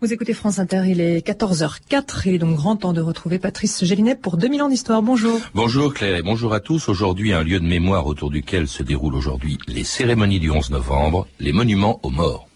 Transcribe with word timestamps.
Vous 0.00 0.12
écoutez 0.12 0.34
France 0.34 0.58
Inter, 0.58 0.82
il 0.86 1.00
est 1.00 1.26
14h04. 1.26 2.22
Il 2.26 2.34
est 2.34 2.38
donc 2.38 2.56
grand 2.56 2.76
temps 2.76 2.92
de 2.92 3.00
retrouver 3.00 3.38
Patrice 3.38 3.84
Gélinet 3.84 4.14
pour 4.14 4.36
2000 4.36 4.62
ans 4.62 4.68
d'histoire. 4.68 5.02
Bonjour. 5.02 5.40
Bonjour 5.54 5.92
Claire 5.94 6.16
et 6.16 6.22
bonjour 6.22 6.52
à 6.54 6.60
tous. 6.60 6.88
Aujourd'hui, 6.88 7.32
un 7.32 7.42
lieu 7.42 7.60
de 7.60 7.66
mémoire 7.66 8.06
autour 8.06 8.30
duquel 8.30 8.68
se 8.68 8.82
déroulent 8.82 9.14
aujourd'hui 9.14 9.58
les 9.66 9.84
cérémonies 9.84 10.40
du 10.40 10.50
11 10.50 10.70
novembre, 10.70 11.26
les 11.40 11.52
monuments 11.52 12.00
aux 12.02 12.10
morts. 12.10 12.48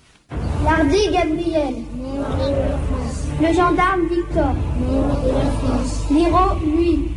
Lardy 0.64 1.11
Gabriel. 1.12 1.74
Le 3.40 3.47
gendarme 3.47 4.03
Victor. 4.10 4.54
Liro 6.10 6.58
Louis. 6.65 7.08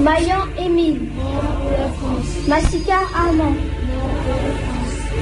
Maillan 0.00 0.44
Émile. 0.58 1.08
Massicard 2.46 3.10
Armand. 3.16 3.56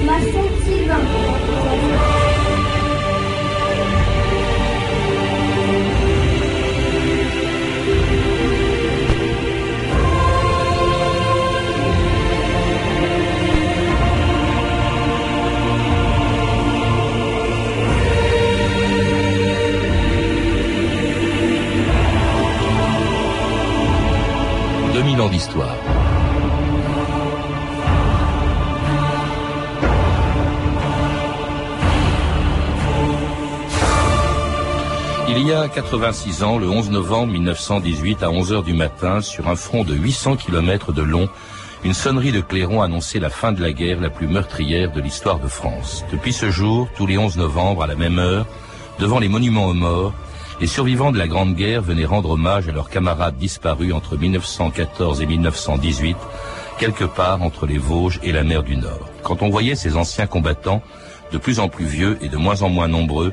Masson 0.04 0.48
Sylvain. 0.64 2.15
Il 35.28 35.46
y 35.46 35.52
a 35.52 35.68
86 35.68 36.42
ans, 36.42 36.56
le 36.56 36.70
11 36.70 36.90
novembre 36.90 37.32
1918, 37.34 38.22
à 38.22 38.30
11 38.30 38.52
heures 38.52 38.62
du 38.62 38.72
matin, 38.72 39.20
sur 39.20 39.48
un 39.48 39.56
front 39.56 39.84
de 39.84 39.94
800 39.94 40.36
km 40.36 40.92
de 40.92 41.02
long, 41.02 41.28
une 41.84 41.92
sonnerie 41.92 42.32
de 42.32 42.40
clairon 42.40 42.80
annonçait 42.80 43.18
la 43.18 43.28
fin 43.28 43.52
de 43.52 43.60
la 43.60 43.72
guerre 43.72 44.00
la 44.00 44.08
plus 44.08 44.28
meurtrière 44.28 44.90
de 44.90 45.02
l'histoire 45.02 45.38
de 45.38 45.48
France. 45.48 46.02
Depuis 46.10 46.32
ce 46.32 46.50
jour, 46.50 46.88
tous 46.96 47.06
les 47.06 47.18
11 47.18 47.36
novembre, 47.36 47.82
à 47.82 47.86
la 47.86 47.94
même 47.94 48.18
heure, 48.18 48.46
devant 48.98 49.18
les 49.18 49.28
monuments 49.28 49.66
aux 49.66 49.74
morts, 49.74 50.14
les 50.60 50.66
survivants 50.66 51.12
de 51.12 51.18
la 51.18 51.28
Grande 51.28 51.54
Guerre 51.54 51.82
venaient 51.82 52.06
rendre 52.06 52.30
hommage 52.30 52.68
à 52.68 52.72
leurs 52.72 52.88
camarades 52.88 53.36
disparus 53.36 53.92
entre 53.92 54.16
1914 54.16 55.20
et 55.20 55.26
1918, 55.26 56.16
quelque 56.78 57.04
part 57.04 57.42
entre 57.42 57.66
les 57.66 57.78
Vosges 57.78 58.20
et 58.22 58.32
la 58.32 58.42
mer 58.42 58.62
du 58.62 58.76
Nord. 58.76 59.08
Quand 59.22 59.42
on 59.42 59.50
voyait 59.50 59.74
ces 59.74 59.96
anciens 59.96 60.26
combattants, 60.26 60.82
de 61.32 61.38
plus 61.38 61.60
en 61.60 61.68
plus 61.68 61.84
vieux 61.84 62.18
et 62.22 62.28
de 62.28 62.36
moins 62.36 62.62
en 62.62 62.70
moins 62.70 62.88
nombreux, 62.88 63.32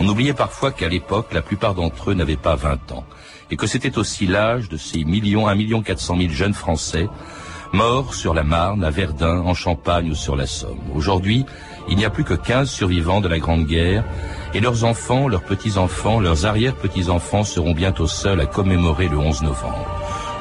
on 0.00 0.08
oubliait 0.08 0.32
parfois 0.32 0.72
qu'à 0.72 0.88
l'époque, 0.88 1.32
la 1.32 1.42
plupart 1.42 1.74
d'entre 1.74 2.10
eux 2.10 2.14
n'avaient 2.14 2.36
pas 2.36 2.54
20 2.54 2.92
ans, 2.92 3.04
et 3.50 3.56
que 3.56 3.66
c'était 3.66 3.98
aussi 3.98 4.26
l'âge 4.26 4.68
de 4.68 4.78
ces 4.78 5.04
millions, 5.04 5.48
1 5.48 5.54
million 5.54 5.82
400 5.82 6.16
000 6.16 6.28
jeunes 6.30 6.54
Français, 6.54 7.08
morts 7.72 8.14
sur 8.14 8.32
la 8.32 8.44
Marne, 8.44 8.84
à 8.84 8.90
Verdun, 8.90 9.40
en 9.40 9.54
Champagne 9.54 10.10
ou 10.10 10.14
sur 10.14 10.36
la 10.36 10.46
Somme. 10.46 10.80
Aujourd'hui, 10.94 11.44
il 11.88 11.96
n'y 11.96 12.04
a 12.04 12.10
plus 12.10 12.24
que 12.24 12.34
15 12.34 12.70
survivants 12.70 13.20
de 13.20 13.28
la 13.28 13.38
Grande 13.38 13.64
Guerre, 13.64 14.04
et 14.54 14.60
leurs 14.60 14.84
enfants, 14.84 15.28
leurs 15.28 15.42
petits-enfants, 15.42 16.20
leurs 16.20 16.46
arrière-petits-enfants 16.46 17.44
seront 17.44 17.72
bientôt 17.72 18.06
seuls 18.06 18.40
à 18.40 18.46
commémorer 18.46 19.08
le 19.08 19.18
11 19.18 19.42
novembre. 19.42 19.86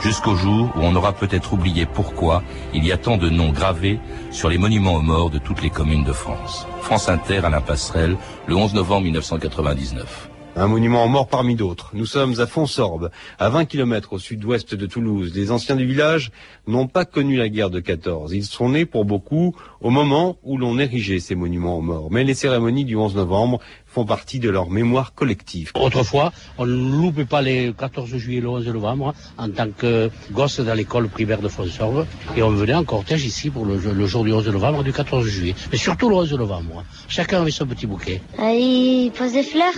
Jusqu'au 0.01 0.35
jour 0.35 0.71
où 0.75 0.79
on 0.81 0.95
aura 0.95 1.13
peut-être 1.13 1.53
oublié 1.53 1.85
pourquoi 1.85 2.41
il 2.73 2.83
y 2.83 2.91
a 2.91 2.97
tant 2.97 3.17
de 3.17 3.29
noms 3.29 3.51
gravés 3.51 3.99
sur 4.31 4.49
les 4.49 4.57
monuments 4.57 4.95
aux 4.95 5.01
morts 5.01 5.29
de 5.29 5.37
toutes 5.37 5.61
les 5.61 5.69
communes 5.69 6.03
de 6.03 6.13
France. 6.13 6.65
France 6.81 7.07
Inter, 7.07 7.41
la 7.51 7.61
Passerelle, 7.61 8.17
le 8.47 8.55
11 8.55 8.73
novembre 8.73 9.03
1999 9.03 10.30
un 10.55 10.67
monument 10.67 11.07
mort 11.07 11.27
parmi 11.27 11.55
d'autres. 11.55 11.91
Nous 11.93 12.05
sommes 12.05 12.39
à 12.39 12.45
Fonsorbe, 12.45 13.09
à 13.39 13.49
20 13.49 13.65
km 13.65 14.13
au 14.13 14.19
sud-ouest 14.19 14.75
de 14.75 14.85
Toulouse. 14.85 15.31
Les 15.33 15.51
anciens 15.51 15.75
du 15.75 15.85
village 15.85 16.31
n'ont 16.67 16.87
pas 16.87 17.05
connu 17.05 17.37
la 17.37 17.49
guerre 17.49 17.69
de 17.69 17.79
14. 17.79 18.33
Ils 18.33 18.43
sont 18.43 18.69
nés 18.69 18.85
pour 18.85 19.05
beaucoup 19.05 19.55
au 19.79 19.89
moment 19.89 20.37
où 20.43 20.57
l'on 20.57 20.77
érigeait 20.77 21.19
ces 21.19 21.35
monuments 21.35 21.77
aux 21.77 21.81
morts. 21.81 22.09
Mais 22.11 22.23
les 22.23 22.33
cérémonies 22.33 22.85
du 22.85 22.95
11 22.95 23.15
novembre 23.15 23.59
font 23.85 24.05
partie 24.05 24.39
de 24.39 24.49
leur 24.49 24.69
mémoire 24.69 25.13
collective. 25.13 25.71
Autrefois, 25.75 26.31
on 26.57 26.65
ne 26.65 27.01
loupait 27.01 27.25
pas 27.25 27.41
les 27.41 27.73
14 27.77 28.09
juillet 28.17 28.39
et 28.39 28.41
le 28.41 28.49
11 28.49 28.67
novembre 28.67 29.13
en 29.37 29.49
tant 29.49 29.69
que 29.71 30.09
gosse 30.31 30.59
dans 30.59 30.73
l'école 30.73 31.07
primaire 31.07 31.41
de 31.41 31.47
Fonsorbe. 31.47 32.05
Et 32.35 32.43
on 32.43 32.49
venait 32.49 32.73
en 32.73 32.83
cortège 32.83 33.25
ici 33.25 33.49
pour 33.49 33.65
le, 33.65 33.79
jour 34.07 34.23
du 34.23 34.33
11 34.33 34.47
novembre 34.49 34.83
du 34.83 34.91
14 34.91 35.25
juillet. 35.25 35.55
Mais 35.71 35.77
surtout 35.77 36.09
le 36.09 36.15
11 36.15 36.33
novembre. 36.33 36.83
Chacun 37.07 37.41
avait 37.41 37.51
son 37.51 37.65
petit 37.65 37.87
bouquet. 37.87 38.21
Ah, 38.37 38.51
il 38.53 39.11
pose 39.11 39.33
des 39.33 39.43
fleurs? 39.43 39.73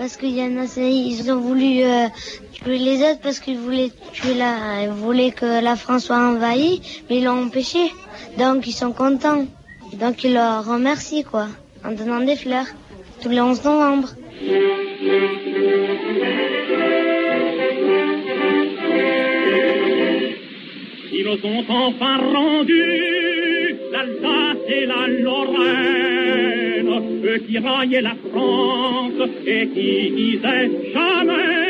Parce 0.00 0.16
qu'il 0.16 0.34
y 0.34 0.42
en 0.42 0.56
a, 0.56 0.64
ils 0.78 1.30
ont 1.30 1.40
voulu 1.40 1.82
euh, 1.82 2.06
tuer 2.54 2.78
les 2.78 3.02
autres 3.02 3.20
parce 3.22 3.38
qu'ils 3.38 3.58
voulaient 3.58 3.90
tuer 4.14 4.32
la, 4.32 4.88
voulaient 4.88 5.30
que 5.30 5.62
la 5.62 5.76
France 5.76 6.04
soit 6.06 6.16
envahie, 6.16 6.80
mais 7.10 7.18
ils 7.18 7.24
l'ont 7.24 7.44
empêché. 7.44 7.92
Donc 8.38 8.66
ils 8.66 8.72
sont 8.72 8.92
contents. 8.92 9.44
Donc 9.92 10.24
ils 10.24 10.32
leur 10.32 10.64
remercient 10.64 11.22
quoi, 11.22 11.48
en 11.84 11.92
donnant 11.92 12.20
des 12.20 12.36
fleurs 12.36 12.64
tous 13.20 13.28
les 13.28 13.42
11 13.42 13.62
novembre. 13.62 14.08
Ils 21.12 21.28
ont 21.28 21.64
enfin 21.68 22.16
rendu 22.32 23.49
l'Alsace 23.92 24.68
et 24.68 24.86
la 24.86 25.06
Lorraine 25.22 26.60
eux 27.24 27.38
qui 27.46 27.58
raillaient 27.58 28.02
la 28.02 28.14
France 28.30 29.28
et 29.46 29.68
qui 29.68 30.10
disaient 30.10 30.70
jamais 30.92 31.69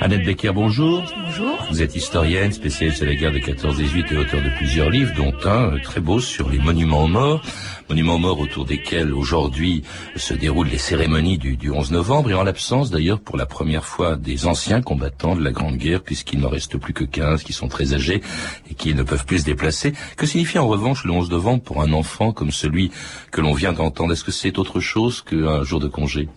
Annette 0.00 0.24
Becker, 0.24 0.52
bonjour. 0.52 1.02
Bonjour. 1.24 1.58
Vous 1.70 1.82
êtes 1.82 1.96
historienne, 1.96 2.52
spécialiste 2.52 3.00
de 3.00 3.06
la 3.06 3.14
guerre 3.14 3.32
de 3.32 3.38
14-18 3.38 4.12
et 4.12 4.16
auteur 4.18 4.42
de 4.42 4.50
plusieurs 4.56 4.90
livres, 4.90 5.12
dont 5.16 5.32
un 5.44 5.74
euh, 5.74 5.78
très 5.82 6.00
beau 6.00 6.20
sur 6.20 6.50
les 6.50 6.58
monuments 6.58 7.04
aux 7.04 7.08
morts. 7.08 7.42
Monuments 7.88 8.16
aux 8.16 8.18
morts 8.18 8.40
autour 8.40 8.64
desquels 8.64 9.14
aujourd'hui 9.14 9.84
se 10.16 10.34
déroulent 10.34 10.68
les 10.68 10.78
cérémonies 10.78 11.38
du, 11.38 11.56
du 11.56 11.70
11 11.70 11.92
novembre 11.92 12.30
et 12.30 12.34
en 12.34 12.42
l'absence 12.42 12.90
d'ailleurs 12.90 13.20
pour 13.20 13.36
la 13.36 13.46
première 13.46 13.84
fois 13.84 14.16
des 14.16 14.46
anciens 14.46 14.82
combattants 14.82 15.34
de 15.34 15.42
la 15.42 15.52
Grande 15.52 15.76
Guerre 15.76 16.02
puisqu'il 16.02 16.40
n'en 16.40 16.48
reste 16.48 16.76
plus 16.76 16.92
que 16.92 17.04
15 17.04 17.42
qui 17.42 17.52
sont 17.52 17.68
très 17.68 17.94
âgés 17.94 18.22
et 18.70 18.74
qui 18.74 18.94
ne 18.94 19.02
peuvent 19.02 19.24
plus 19.24 19.40
se 19.40 19.44
déplacer. 19.44 19.92
Que 20.16 20.26
signifie 20.26 20.58
en 20.58 20.68
revanche 20.68 21.04
le 21.04 21.12
11 21.12 21.30
novembre 21.30 21.62
pour 21.62 21.80
un 21.80 21.92
enfant 21.92 22.32
comme 22.32 22.50
celui 22.50 22.90
que 23.30 23.40
l'on 23.40 23.54
vient 23.54 23.72
d'entendre? 23.72 24.12
Est-ce 24.12 24.24
que 24.24 24.32
c'est 24.32 24.58
autre 24.58 24.80
chose 24.80 25.22
qu'un 25.22 25.62
jour 25.62 25.80
de 25.80 25.88
congé? 25.88 26.28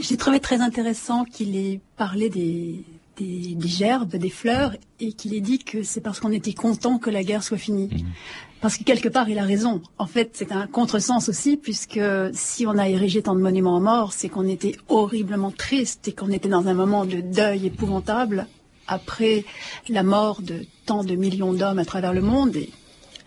J'ai 0.00 0.16
trouvé 0.16 0.40
très 0.40 0.60
intéressant 0.60 1.24
qu'il 1.24 1.56
ait 1.56 1.80
parlé 1.96 2.30
des, 2.30 2.84
des, 3.18 3.68
gerbes, 3.68 4.16
des 4.16 4.30
fleurs, 4.30 4.74
et 5.00 5.12
qu'il 5.12 5.34
ait 5.34 5.40
dit 5.40 5.58
que 5.58 5.82
c'est 5.82 6.00
parce 6.00 6.20
qu'on 6.20 6.32
était 6.32 6.52
content 6.52 6.98
que 6.98 7.10
la 7.10 7.22
guerre 7.22 7.42
soit 7.42 7.58
finie. 7.58 7.88
Mhm. 7.92 8.06
Parce 8.60 8.76
que 8.76 8.84
quelque 8.84 9.08
part, 9.08 9.28
il 9.28 9.38
a 9.38 9.44
raison. 9.44 9.82
En 9.98 10.06
fait, 10.06 10.30
c'est 10.34 10.50
un 10.50 10.66
contresens 10.66 11.28
aussi, 11.28 11.56
puisque 11.56 12.00
si 12.32 12.66
on 12.66 12.76
a 12.76 12.88
érigé 12.88 13.22
tant 13.22 13.34
de 13.34 13.40
monuments 13.40 13.76
aux 13.76 13.80
morts, 13.80 14.12
c'est 14.12 14.28
qu'on 14.28 14.48
était 14.48 14.76
horriblement 14.88 15.52
triste 15.52 16.08
et 16.08 16.12
qu'on 16.12 16.30
était 16.30 16.48
dans 16.48 16.66
un 16.66 16.74
moment 16.74 17.04
de 17.04 17.20
deuil 17.20 17.66
épouvantable 17.66 18.46
après 18.88 19.44
la 19.88 20.02
mort 20.02 20.42
de 20.42 20.66
tant 20.86 21.04
de 21.04 21.14
millions 21.14 21.52
d'hommes 21.52 21.78
à 21.78 21.84
travers 21.84 22.12
le 22.12 22.22
monde. 22.22 22.56
Et 22.56 22.70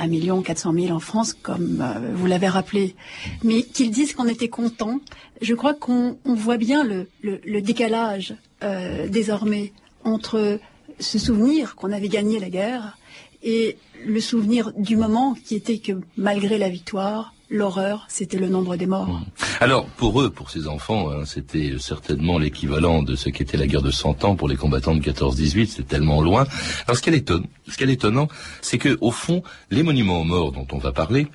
1 0.02 0.08
million 0.08 0.42
400 0.42 0.74
000 0.74 0.96
en 0.96 1.00
France, 1.00 1.34
comme 1.34 1.82
euh, 1.82 2.12
vous 2.16 2.26
l'avez 2.26 2.48
rappelé. 2.48 2.96
Mais 3.44 3.62
qu'ils 3.62 3.92
disent 3.92 4.14
qu'on 4.14 4.28
était 4.28 4.50
content, 4.50 5.00
je 5.42 5.54
crois 5.54 5.74
qu'on 5.74 6.18
voit 6.26 6.58
bien 6.58 6.84
le, 6.84 7.62
décalage 7.62 8.36
euh, 8.64 9.08
désormais 9.08 9.74
entre 10.04 10.60
ce 11.00 11.20
souvenir 11.20 11.76
qu'on 11.76 11.92
avait 11.92 12.10
gagné 12.10 12.40
la 12.40 12.50
guerre 12.50 12.98
et 13.44 13.78
le 14.06 14.20
souvenir 14.20 14.72
du 14.76 14.98
moment 14.98 15.36
qui 15.46 15.56
était 15.56 15.78
que 15.78 15.94
malgré 16.18 16.58
la 16.58 16.70
victoire, 16.70 17.34
l'horreur, 17.52 18.06
c'était 18.08 18.38
le 18.38 18.48
nombre 18.48 18.78
des 18.78 18.88
morts. 18.88 19.22
Alors, 19.60 19.86
pour 19.86 20.22
eux, 20.22 20.30
pour 20.30 20.50
ces 20.50 20.68
enfants, 20.68 21.12
hein, 21.12 21.26
c'était 21.26 21.74
certainement 21.78 22.40
l'équivalent 22.40 23.04
de 23.04 23.16
ce 23.16 23.30
qu'était 23.30 23.58
la 23.58 23.68
guerre 23.68 23.82
de 23.82 23.92
100 23.92 24.24
ans 24.24 24.36
pour 24.36 24.48
les 24.48 24.56
combattants 24.56 24.96
de 24.96 25.02
14-18, 25.02 25.68
c'est 25.68 25.88
tellement 25.88 26.22
loin. 26.22 26.48
Alors, 26.88 26.98
ce 26.98 27.02
qui 27.02 27.10
est 27.10 27.90
étonnant, 27.90 28.28
c'est 28.62 28.78
que, 28.78 28.98
au 29.02 29.12
fond, 29.12 29.44
les 29.70 29.84
monuments 29.84 30.22
aux 30.22 30.26
morts 30.26 30.54
dont 30.54 30.68
on 30.72 30.78
va 30.78 30.94
parler, 30.94 31.28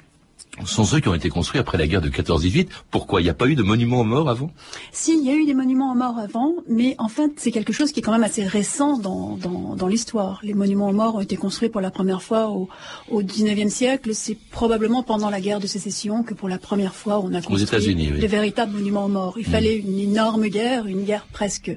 sont 0.64 0.85
ceux 0.85 1.00
qui 1.00 1.08
ont 1.08 1.14
été 1.14 1.29
construits 1.29 1.61
après 1.61 1.76
la 1.76 1.87
guerre 1.87 2.00
de 2.00 2.08
14-18. 2.08 2.69
Pourquoi? 2.91 3.20
Il 3.20 3.25
n'y 3.25 3.31
a 3.31 3.35
pas 3.35 3.47
eu 3.47 3.55
de 3.55 3.62
monuments 3.62 4.00
aux 4.00 4.05
morts 4.05 4.29
avant? 4.29 4.50
Si, 4.93 5.19
il 5.19 5.26
y 5.26 5.31
a 5.31 5.35
eu 5.35 5.44
des 5.44 5.55
monuments 5.55 5.93
aux 5.93 5.94
morts 5.94 6.19
avant, 6.19 6.55
mais 6.69 6.94
en 6.99 7.08
fait, 7.08 7.32
c'est 7.37 7.50
quelque 7.50 7.73
chose 7.73 7.93
qui 7.93 8.00
est 8.00 8.03
quand 8.03 8.12
même 8.12 8.25
assez 8.25 8.44
récent 8.44 8.99
dans, 8.99 9.37
dans, 9.37 9.76
dans 9.76 9.88
l'histoire. 9.88 10.41
Les 10.43 10.55
monuments 10.55 10.88
aux 10.88 10.94
morts 10.94 11.17
ont 11.17 11.20
été 11.20 11.37
construits 11.37 11.69
pour 11.69 11.81
la 11.81 11.91
première 11.91 12.23
fois 12.23 12.49
au, 12.49 12.69
au 13.11 13.23
19e 13.23 13.69
siècle. 13.69 14.14
C'est 14.14 14.38
probablement 14.50 15.03
pendant 15.03 15.31
la 15.31 15.41
guerre 15.41 15.61
de 15.61 15.67
sécession 15.67 16.23
que 16.23 16.35
pour 16.35 16.49
la 16.49 16.59
première 16.59 16.94
fois, 16.94 17.20
on 17.20 17.35
a 17.35 17.43
construit 17.43 17.94
les 17.94 18.26
véritables 18.26 18.73
monuments 18.73 19.05
aux 19.05 19.09
morts. 19.09 19.35
Il 19.38 19.47
hmm. 19.47 19.50
fallait 19.50 19.76
une 19.76 19.99
énorme 19.99 20.49
guerre, 20.49 20.87
une 20.87 21.05
guerre 21.05 21.26
presque 21.32 21.76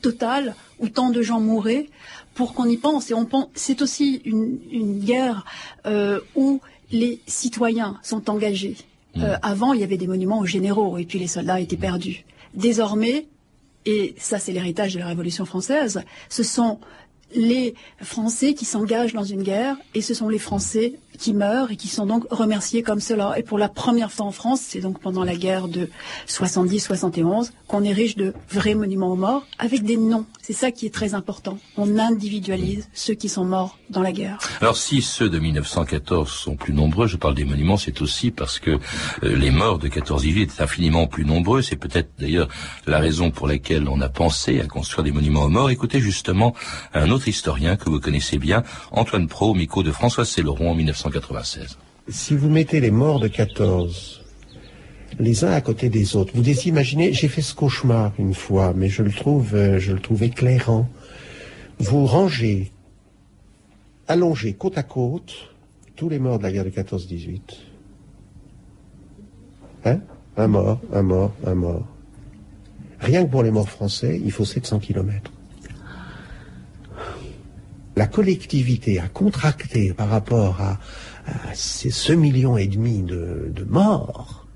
totale, 0.00 0.54
où 0.78 0.88
tant 0.88 1.10
de 1.10 1.22
gens 1.22 1.40
mouraient, 1.40 1.88
pour 2.34 2.54
qu'on 2.54 2.66
y 2.66 2.76
pense. 2.76 3.10
Et 3.10 3.14
on 3.14 3.24
pense, 3.24 3.48
c'est 3.54 3.82
aussi 3.82 4.22
une, 4.24 4.58
une 4.70 5.00
guerre 5.00 5.44
euh, 5.86 6.20
où 6.36 6.60
les 6.90 7.20
citoyens 7.26 7.98
sont 8.02 8.30
engagés. 8.30 8.76
Euh, 9.16 9.36
avant, 9.42 9.72
il 9.72 9.80
y 9.80 9.84
avait 9.84 9.96
des 9.96 10.06
monuments 10.06 10.38
aux 10.38 10.46
généraux 10.46 10.98
et 10.98 11.04
puis 11.04 11.18
les 11.18 11.26
soldats 11.26 11.60
étaient 11.60 11.76
perdus. 11.76 12.24
Désormais, 12.54 13.26
et 13.86 14.14
ça 14.18 14.38
c'est 14.38 14.52
l'héritage 14.52 14.94
de 14.94 14.98
la 14.98 15.06
Révolution 15.06 15.44
française, 15.44 16.02
ce 16.28 16.42
sont 16.42 16.78
les 17.34 17.74
Français 18.00 18.54
qui 18.54 18.64
s'engagent 18.64 19.12
dans 19.12 19.24
une 19.24 19.42
guerre 19.42 19.76
et 19.94 20.00
ce 20.00 20.14
sont 20.14 20.28
les 20.28 20.38
Français 20.38 20.94
qui 21.18 21.34
meurent 21.34 21.70
et 21.70 21.76
qui 21.76 21.88
sont 21.88 22.06
donc 22.06 22.24
remerciés 22.30 22.82
comme 22.82 23.00
cela. 23.00 23.38
Et 23.38 23.42
pour 23.42 23.58
la 23.58 23.68
première 23.68 24.10
fois 24.10 24.26
en 24.26 24.30
France, 24.30 24.60
c'est 24.62 24.80
donc 24.80 25.00
pendant 25.00 25.24
la 25.24 25.36
guerre 25.36 25.68
de 25.68 25.90
70-71 26.28 27.50
qu'on 27.66 27.82
érige 27.82 28.16
de 28.16 28.32
vrais 28.50 28.74
monuments 28.74 29.12
aux 29.12 29.16
morts 29.16 29.44
avec 29.58 29.82
des 29.82 29.96
noms. 29.96 30.24
C'est 30.40 30.54
ça 30.54 30.70
qui 30.70 30.86
est 30.86 30.94
très 30.94 31.14
important. 31.14 31.58
On 31.76 31.98
individualise 31.98 32.88
ceux 32.94 33.14
qui 33.14 33.28
sont 33.28 33.44
morts 33.44 33.76
dans 33.90 34.00
la 34.00 34.12
guerre. 34.12 34.38
Alors 34.60 34.76
si 34.76 35.02
ceux 35.02 35.28
de 35.28 35.38
1914 35.38 36.30
sont 36.30 36.56
plus 36.56 36.72
nombreux, 36.72 37.06
je 37.06 37.16
parle 37.16 37.34
des 37.34 37.44
monuments, 37.44 37.76
c'est 37.76 38.00
aussi 38.00 38.30
parce 38.30 38.58
que 38.58 38.70
euh, 38.70 38.78
les 39.22 39.50
morts 39.50 39.78
de 39.78 39.88
14-18 39.88 40.42
étaient 40.42 40.62
infiniment 40.62 41.06
plus 41.06 41.24
nombreux. 41.26 41.60
C'est 41.60 41.76
peut-être 41.76 42.10
d'ailleurs 42.18 42.48
la 42.86 42.98
raison 42.98 43.30
pour 43.30 43.48
laquelle 43.48 43.88
on 43.88 44.00
a 44.00 44.08
pensé 44.08 44.60
à 44.60 44.66
construire 44.66 45.04
des 45.04 45.12
monuments 45.12 45.42
aux 45.42 45.48
morts. 45.50 45.70
Écoutez 45.70 46.00
justement 46.00 46.54
un 46.94 47.10
autre 47.10 47.28
historien 47.28 47.76
que 47.76 47.90
vous 47.90 48.00
connaissez 48.00 48.38
bien, 48.38 48.62
Antoine 48.92 49.26
Pro, 49.26 49.50
au 49.50 49.54
micro 49.54 49.82
de 49.82 49.92
François 49.92 50.24
Céloron 50.24 50.70
en 50.70 50.74
1914. 50.74 51.07
Si 52.08 52.34
vous 52.34 52.48
mettez 52.48 52.80
les 52.80 52.90
morts 52.90 53.20
de 53.20 53.28
14 53.28 54.22
les 55.18 55.44
uns 55.44 55.52
à 55.52 55.60
côté 55.60 55.88
des 55.88 56.16
autres, 56.16 56.32
vous 56.34 56.42
les 56.42 56.68
imaginez, 56.68 57.12
j'ai 57.12 57.28
fait 57.28 57.42
ce 57.42 57.54
cauchemar 57.54 58.12
une 58.18 58.34
fois, 58.34 58.72
mais 58.76 58.88
je 58.88 59.02
le 59.02 59.10
trouve, 59.10 59.54
euh, 59.54 59.78
je 59.78 59.92
le 59.92 60.00
trouve 60.00 60.22
éclairant. 60.22 60.88
Vous 61.78 62.06
rangez, 62.06 62.70
allongez 64.06 64.52
côte 64.52 64.78
à 64.78 64.82
côte 64.82 65.34
tous 65.96 66.08
les 66.08 66.18
morts 66.18 66.38
de 66.38 66.44
la 66.44 66.52
guerre 66.52 66.64
de 66.64 66.70
14-18. 66.70 67.40
Hein? 69.86 70.00
Un 70.36 70.46
mort, 70.46 70.80
un 70.92 71.02
mort, 71.02 71.32
un 71.44 71.54
mort. 71.54 71.86
Rien 73.00 73.24
que 73.24 73.30
pour 73.30 73.42
les 73.42 73.50
morts 73.50 73.70
français, 73.70 74.20
il 74.22 74.30
faut 74.30 74.44
700 74.44 74.78
kilomètres 74.78 75.32
la 77.98 78.06
collectivité 78.06 79.00
a 79.00 79.08
contracté 79.08 79.92
par 79.92 80.08
rapport 80.08 80.60
à, 80.60 80.78
ces 81.52 81.90
ce 81.90 82.12
million 82.12 82.56
et 82.56 82.68
demi 82.68 83.02
de, 83.02 83.66
morts 83.68 84.46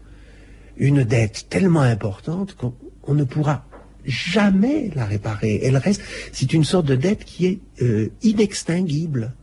une 0.78 1.02
dette 1.04 1.46
tellement 1.50 1.82
importante 1.82 2.56
qu'on 2.56 3.14
ne 3.14 3.24
pourra 3.24 3.66
jamais 4.06 4.90
la 4.94 5.04
réparer. 5.04 5.60
Elle 5.62 5.76
reste, 5.76 6.02
c'est 6.32 6.54
une 6.54 6.64
sorte 6.64 6.86
de 6.86 6.96
dette 6.96 7.24
qui 7.24 7.46
est 7.46 7.60
euh, 7.82 8.10
inextinguible. 8.22 9.34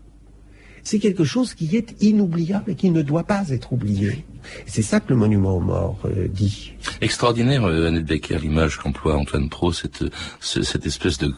C'est 0.89 0.97
quelque 0.97 1.23
chose 1.23 1.53
qui 1.53 1.77
est 1.77 2.01
inoubliable 2.01 2.71
et 2.71 2.73
qui 2.73 2.89
ne 2.89 3.03
doit 3.03 3.25
pas 3.25 3.49
être 3.49 3.73
oublié. 3.73 4.25
C'est 4.65 4.81
ça 4.81 4.99
que 4.99 5.09
le 5.09 5.17
monument 5.17 5.57
aux 5.57 5.59
morts 5.59 5.99
euh, 6.05 6.27
dit. 6.27 6.73
Extraordinaire, 6.99 7.65
euh, 7.65 7.89
Annette 7.89 8.05
Becker, 8.05 8.39
l'image 8.39 8.77
qu'emploie 8.77 9.15
Antoine 9.15 9.49
Pro, 9.49 9.71
cette, 9.71 10.03
cette 10.39 10.87
espèce 10.87 11.19
de, 11.19 11.31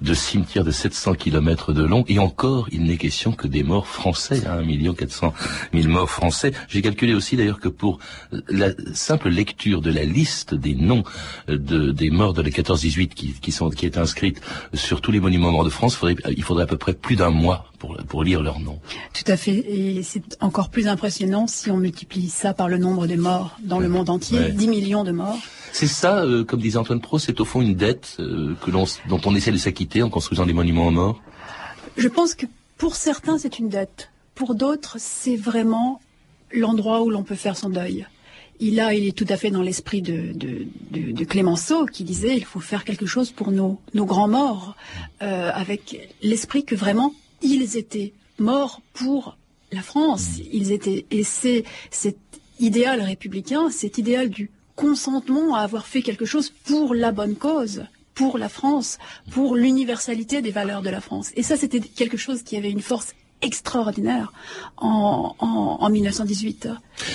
de, 0.00 0.14
cimetière 0.14 0.64
de 0.64 0.72
700 0.72 1.14
kilomètres 1.14 1.72
de 1.72 1.84
long. 1.84 2.04
Et 2.08 2.18
encore, 2.18 2.68
il 2.72 2.82
n'est 2.84 2.96
question 2.96 3.30
que 3.30 3.46
des 3.46 3.62
morts 3.62 3.86
français, 3.86 4.42
hein, 4.48 4.64
1 4.68 4.94
400 4.94 5.32
000 5.72 5.88
morts 5.88 6.10
français. 6.10 6.50
J'ai 6.66 6.82
calculé 6.82 7.14
aussi 7.14 7.36
d'ailleurs 7.36 7.60
que 7.60 7.68
pour 7.68 8.00
la 8.48 8.70
simple 8.94 9.28
lecture 9.28 9.80
de 9.80 9.92
la 9.92 10.02
liste 10.02 10.56
des 10.56 10.74
noms 10.74 11.04
euh, 11.48 11.56
de, 11.56 11.92
des 11.92 12.10
morts 12.10 12.34
de 12.34 12.42
la 12.42 12.50
14-18 12.50 13.08
qui, 13.10 13.32
qui, 13.34 13.52
sont, 13.52 13.70
qui 13.70 13.86
est 13.86 13.96
inscrite 13.96 14.40
sur 14.74 15.00
tous 15.00 15.12
les 15.12 15.20
monuments 15.20 15.52
morts 15.52 15.64
de 15.64 15.70
France, 15.70 15.94
faudrait, 15.94 16.16
il 16.36 16.42
faudrait 16.42 16.64
à 16.64 16.66
peu 16.66 16.78
près 16.78 16.94
plus 16.94 17.14
d'un 17.14 17.30
mois 17.30 17.66
pour, 17.78 17.96
pour 18.08 18.24
lire 18.24 18.42
leurs 18.42 18.60
noms. 18.60 18.80
Tout 19.14 19.30
à 19.30 19.36
fait. 19.36 19.64
Et 19.68 20.02
c'est 20.02 20.36
encore 20.40 20.70
plus 20.70 20.88
impressionnant 20.88 21.46
si 21.46 21.70
on 21.70 21.76
multiplie 21.76 22.28
ça 22.28 22.54
par 22.54 22.68
le 22.68 22.78
nombre 22.78 23.06
de 23.06 23.16
morts 23.16 23.56
dans 23.62 23.78
le 23.78 23.88
monde 23.88 24.10
entier, 24.10 24.50
10 24.50 24.68
millions 24.68 25.04
de 25.04 25.12
morts. 25.12 25.38
C'est 25.72 25.86
ça, 25.86 26.24
euh, 26.24 26.44
comme 26.44 26.60
disait 26.60 26.78
Antoine 26.78 27.00
Pro, 27.00 27.18
c'est 27.18 27.40
au 27.40 27.44
fond 27.44 27.60
une 27.60 27.74
dette 27.74 28.16
euh, 28.18 28.54
que 28.64 28.70
l'on, 28.70 28.84
dont 29.08 29.20
on 29.24 29.34
essaie 29.34 29.52
de 29.52 29.56
s'acquitter 29.56 30.02
en 30.02 30.10
construisant 30.10 30.46
des 30.46 30.52
monuments 30.52 30.86
aux 30.86 30.92
morts 30.92 31.20
Je 31.96 32.08
pense 32.08 32.34
que 32.34 32.46
pour 32.76 32.96
certains, 32.96 33.38
c'est 33.38 33.58
une 33.58 33.68
dette. 33.68 34.10
Pour 34.34 34.54
d'autres, 34.54 34.96
c'est 34.98 35.36
vraiment 35.36 36.00
l'endroit 36.52 37.02
où 37.02 37.10
l'on 37.10 37.22
peut 37.22 37.34
faire 37.34 37.56
son 37.56 37.70
deuil. 37.70 38.06
Il 38.60 38.80
a, 38.80 38.92
il 38.94 39.06
est 39.06 39.16
tout 39.16 39.26
à 39.28 39.36
fait 39.36 39.50
dans 39.50 39.62
l'esprit 39.62 40.02
de, 40.02 40.32
de, 40.32 41.24
Clémenceau 41.24 41.86
qui 41.86 42.02
disait 42.02 42.36
il 42.36 42.44
faut 42.44 42.58
faire 42.60 42.84
quelque 42.84 43.06
chose 43.06 43.30
pour 43.30 43.52
nos, 43.52 43.78
nos 43.94 44.04
grands 44.04 44.28
morts, 44.28 44.74
euh, 45.22 45.50
avec 45.52 46.10
l'esprit 46.22 46.64
que 46.64 46.74
vraiment 46.74 47.12
ils 47.42 47.76
étaient 47.76 48.12
morts 48.38 48.80
pour 48.92 49.36
la 49.72 49.82
France. 49.82 50.38
Ils 50.52 50.72
étaient 50.72 51.06
et 51.10 51.24
c'est 51.24 51.64
cet 51.90 52.18
idéal 52.60 53.00
républicain, 53.00 53.70
cet 53.70 53.98
idéal 53.98 54.30
du 54.30 54.50
consentement 54.74 55.54
à 55.54 55.60
avoir 55.60 55.86
fait 55.86 56.02
quelque 56.02 56.24
chose 56.24 56.52
pour 56.64 56.94
la 56.94 57.12
bonne 57.12 57.34
cause, 57.34 57.84
pour 58.14 58.38
la 58.38 58.48
France, 58.48 58.98
pour 59.30 59.56
l'universalité 59.56 60.40
des 60.42 60.50
valeurs 60.50 60.82
de 60.82 60.90
la 60.90 61.00
France. 61.00 61.30
Et 61.36 61.42
ça, 61.42 61.56
c'était 61.56 61.80
quelque 61.80 62.16
chose 62.16 62.42
qui 62.42 62.56
avait 62.56 62.70
une 62.70 62.80
force 62.80 63.14
extraordinaire 63.42 64.32
en, 64.76 65.34
en, 65.38 65.78
en 65.80 65.90
1918. 65.90 66.68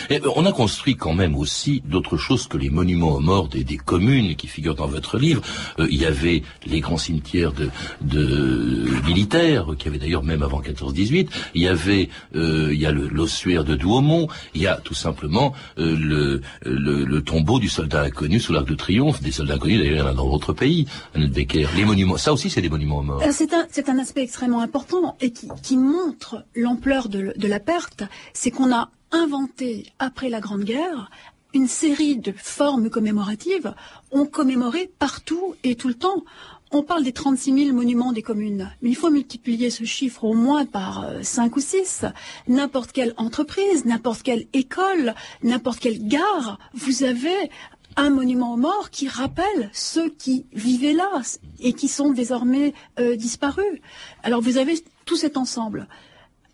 Et 0.09 0.21
euh, 0.21 0.29
on 0.35 0.45
a 0.45 0.51
construit 0.51 0.95
quand 0.95 1.13
même 1.13 1.35
aussi 1.35 1.81
d'autres 1.85 2.17
choses 2.17 2.47
que 2.47 2.57
les 2.57 2.69
monuments 2.69 3.15
aux 3.15 3.19
morts 3.19 3.47
des, 3.47 3.63
des 3.63 3.77
communes 3.77 4.35
qui 4.35 4.47
figurent 4.47 4.75
dans 4.75 4.87
votre 4.87 5.17
livre. 5.17 5.41
Euh, 5.79 5.87
il 5.91 6.01
y 6.01 6.05
avait 6.05 6.43
les 6.65 6.79
grands 6.79 6.97
cimetières 6.97 7.51
de, 7.53 7.69
de 8.01 8.87
militaires, 9.05 9.67
qui 9.77 9.87
avaient 9.87 9.97
d'ailleurs 9.97 10.23
même 10.23 10.43
avant 10.43 10.61
14-18. 10.61 11.27
Il 11.55 11.61
y 11.61 11.67
avait, 11.67 12.09
euh, 12.35 12.73
il 12.73 12.79
y 12.79 12.85
a 12.85 12.91
l'ossuaire 12.91 13.63
de 13.63 13.75
Douaumont. 13.75 14.27
Il 14.53 14.61
y 14.61 14.67
a 14.67 14.75
tout 14.77 14.93
simplement 14.93 15.53
euh, 15.77 15.95
le, 15.97 16.41
le, 16.63 17.03
le, 17.05 17.21
tombeau 17.23 17.59
du 17.59 17.69
soldat 17.69 18.01
inconnu 18.03 18.39
sous 18.39 18.53
l'arc 18.53 18.67
de 18.67 18.75
triomphe. 18.75 19.21
Des 19.21 19.31
soldats 19.31 19.55
inconnus 19.55 19.79
d'ailleurs 19.79 20.13
dans 20.13 20.27
votre 20.27 20.53
pays, 20.53 20.87
Annette 21.15 21.31
Becker. 21.31 21.67
Les 21.75 21.85
monuments, 21.85 22.17
ça 22.17 22.33
aussi 22.33 22.49
c'est 22.49 22.61
des 22.61 22.69
monuments 22.69 22.99
aux 22.99 23.03
morts. 23.03 23.23
C'est 23.31 23.53
un, 23.53 23.65
c'est 23.69 23.89
un 23.89 23.97
aspect 23.99 24.23
extrêmement 24.23 24.61
important 24.61 25.17
et 25.21 25.31
qui, 25.31 25.47
qui 25.61 25.77
montre 25.77 26.12
l'ampleur 26.56 27.10
de, 27.10 27.33
la 27.48 27.60
perte. 27.60 28.04
C'est 28.33 28.51
qu'on 28.51 28.74
a 28.74 28.89
inventé, 29.12 29.88
après 30.00 30.30
la 30.30 30.39
Grande 30.39 30.63
Guerre, 30.63 31.10
une 31.54 31.68
série 31.68 32.18
de 32.18 32.33
formes 32.36 32.89
commémoratives. 32.89 33.74
On 34.12 34.25
commémorait 34.25 34.92
partout 35.00 35.56
et 35.63 35.75
tout 35.75 35.88
le 35.88 35.94
temps. 35.94 36.24
On 36.71 36.81
parle 36.81 37.04
des 37.04 37.13
36 37.13 37.65
000 37.65 37.75
monuments 37.75 38.13
des 38.13 38.24
communes, 38.24 38.71
mais 38.81 38.89
il 38.89 38.95
faut 38.95 39.12
multiplier 39.12 39.69
ce 39.69 39.83
chiffre 39.83 40.24
au 40.24 40.33
moins 40.33 40.65
par 40.65 41.07
5 41.21 41.51
euh, 41.51 41.56
ou 41.57 41.60
6. 41.60 42.06
N'importe 42.48 42.92
quelle 42.92 43.13
entreprise, 43.18 43.86
n'importe 43.86 44.24
quelle 44.24 44.48
école, 44.54 45.13
n'importe 45.44 45.80
quelle 45.80 46.07
gare, 46.07 46.57
vous 46.74 47.04
avez 47.04 47.51
un 47.95 48.10
monument 48.10 48.54
aux 48.54 48.57
morts 48.57 48.89
qui 48.89 49.07
rappelle 49.07 49.70
ceux 49.72 50.10
qui 50.10 50.46
vivaient 50.53 50.93
là 50.93 51.22
et 51.60 51.74
qui 51.74 51.88
sont 51.88 52.12
désormais 52.12 52.74
euh, 53.00 53.15
disparus. 53.15 53.79
Alors 54.24 54.41
vous 54.41 54.58
avez 54.58 54.75
tout 55.05 55.15
cet 55.15 55.38
ensemble. 55.38 55.88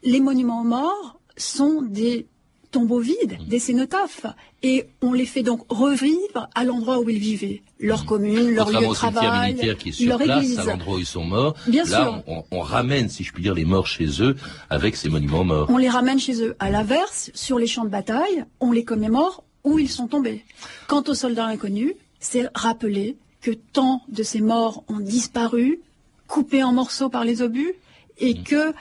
Les 0.04 0.20
monuments 0.20 0.62
aux 0.62 0.66
morts 0.66 1.20
sont 1.38 1.82
des 1.82 2.28
tombeaux 2.72 3.00
vides, 3.00 3.38
mmh. 3.40 3.46
des 3.48 3.60
cénotaphes, 3.60 4.26
et 4.62 4.86
on 5.02 5.14
les 5.14 5.26
fait 5.26 5.42
donc 5.42 5.66
revivre 5.70 6.50
à 6.54 6.64
l'endroit 6.64 7.00
où 7.00 7.10
ils 7.10 7.18
vivaient, 7.18 7.64
leur 7.80 8.04
mmh. 8.04 8.06
commune, 8.06 8.52
leur 8.52 8.70
lieu 8.70 8.88
de 8.88 8.94
travail, 8.94 9.56
qui 9.56 9.90
est 9.90 9.92
sur 9.92 10.10
leur 10.10 10.20
place, 10.20 10.44
église. 10.44 10.60
à 10.60 10.64
l'endroit 10.66 10.96
où 10.96 11.00
ils 11.00 11.06
sont 11.06 11.24
morts. 11.24 11.56
Bien 11.68 11.84
Là, 11.86 12.04
sûr. 12.04 12.24
On, 12.28 12.44
on, 12.52 12.60
ramène, 12.60 13.10
si 13.10 13.24
je 13.24 13.34
puis 13.34 13.42
dire, 13.42 13.56
les 13.56 13.66
morts 13.66 13.88
chez 13.88 14.22
eux 14.22 14.36
avec 14.70 14.96
ces 14.96 15.10
monuments 15.10 15.44
morts. 15.44 15.68
On 15.70 15.78
les 15.78 15.90
ramène 15.90 16.20
chez 16.20 16.44
eux. 16.44 16.56
À 16.60 16.70
l'inverse, 16.70 17.32
sur 17.34 17.58
les 17.58 17.68
champs 17.68 17.86
de 17.86 17.90
bataille, 17.90 18.46
on 18.60 18.72
les 18.72 18.84
commémore 18.84 19.44
où 19.64 19.80
ils 19.80 19.90
sont 19.90 20.08
tombés. 20.08 20.44
Quant 20.88 21.04
aux 21.08 21.14
soldats 21.14 21.46
inconnus, 21.46 21.94
c'est 22.20 22.48
rappeler 22.54 23.18
que 23.42 23.52
tant 23.52 24.04
de 24.10 24.24
ces 24.24 24.42
morts 24.42 24.84
ont 24.90 25.00
disparu, 25.00 25.80
coupés 26.28 26.64
en 26.64 26.74
morceaux 26.74 27.10
par 27.10 27.24
les 27.24 27.42
obus, 27.42 27.74
et 28.20 28.34
mmh. 28.34 28.44
que 28.44 28.74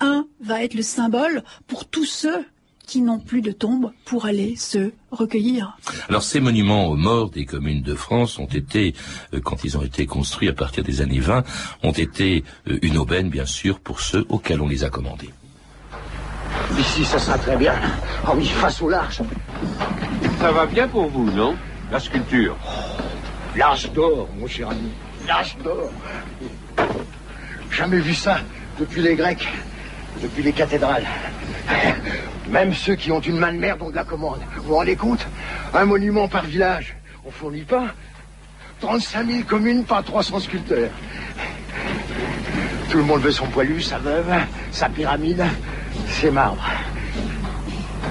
un 0.00 0.26
va 0.40 0.62
être 0.62 0.74
le 0.74 0.82
symbole 0.82 1.42
pour 1.66 1.86
tous 1.86 2.04
ceux 2.04 2.44
qui 2.86 3.00
n'ont 3.00 3.18
plus 3.18 3.42
de 3.42 3.50
tombe 3.50 3.90
pour 4.04 4.26
aller 4.26 4.54
se 4.56 4.92
recueillir. 5.10 5.76
Alors 6.08 6.22
ces 6.22 6.38
monuments 6.38 6.86
aux 6.86 6.96
morts 6.96 7.30
des 7.30 7.44
communes 7.44 7.82
de 7.82 7.94
France 7.94 8.38
ont 8.38 8.46
été, 8.46 8.94
euh, 9.34 9.40
quand 9.40 9.64
ils 9.64 9.76
ont 9.76 9.82
été 9.82 10.06
construits 10.06 10.48
à 10.48 10.52
partir 10.52 10.84
des 10.84 11.00
années 11.00 11.18
20, 11.18 11.42
ont 11.82 11.92
été 11.92 12.44
euh, 12.68 12.78
une 12.82 12.96
aubaine 12.96 13.28
bien 13.28 13.44
sûr 13.44 13.80
pour 13.80 14.00
ceux 14.00 14.24
auxquels 14.28 14.60
on 14.60 14.68
les 14.68 14.84
a 14.84 14.90
commandés. 14.90 15.30
Ici, 16.78 17.04
ça 17.04 17.18
sera 17.18 17.36
très 17.38 17.56
bien. 17.56 17.74
Ah 18.24 18.32
oui, 18.36 18.46
face 18.46 18.80
au 18.80 18.88
large. 18.88 19.20
Ça 20.40 20.52
va 20.52 20.64
bien 20.64 20.86
pour 20.86 21.08
vous, 21.08 21.30
non? 21.32 21.56
La 21.90 21.98
sculpture. 21.98 22.56
L'âge 23.56 23.90
d'or, 23.92 24.28
mon 24.38 24.46
cher 24.46 24.70
ami. 24.70 24.90
L'âge 25.26 25.56
d'or. 25.62 25.90
Jamais 27.70 27.98
vu 27.98 28.14
ça 28.14 28.38
depuis 28.78 29.02
les 29.02 29.14
Grecs, 29.14 29.46
depuis 30.22 30.42
les 30.42 30.52
cathédrales. 30.52 31.06
Même 32.48 32.74
ceux 32.74 32.94
qui 32.94 33.10
ont 33.10 33.20
une 33.20 33.38
main 33.38 33.52
de 33.52 33.58
merde 33.58 33.82
ont 33.82 33.90
de 33.90 33.96
la 33.96 34.04
commande. 34.04 34.40
Vous 34.56 34.62
vous 34.64 34.74
rendez 34.76 34.96
compte? 34.96 35.26
Un 35.74 35.84
monument 35.84 36.28
par 36.28 36.44
village. 36.44 36.96
On 37.24 37.30
fournit 37.30 37.64
pas 37.64 37.86
35 38.80 39.26
000 39.26 39.42
communes 39.44 39.84
par 39.84 40.04
300 40.04 40.40
sculpteurs. 40.40 40.90
Tout 42.90 42.98
le 42.98 43.04
monde 43.04 43.22
veut 43.22 43.32
son 43.32 43.46
poilu, 43.46 43.80
sa 43.80 43.98
veuve, 43.98 44.32
sa 44.70 44.88
pyramide, 44.88 45.44
ses 46.08 46.30
marbres. 46.30 46.64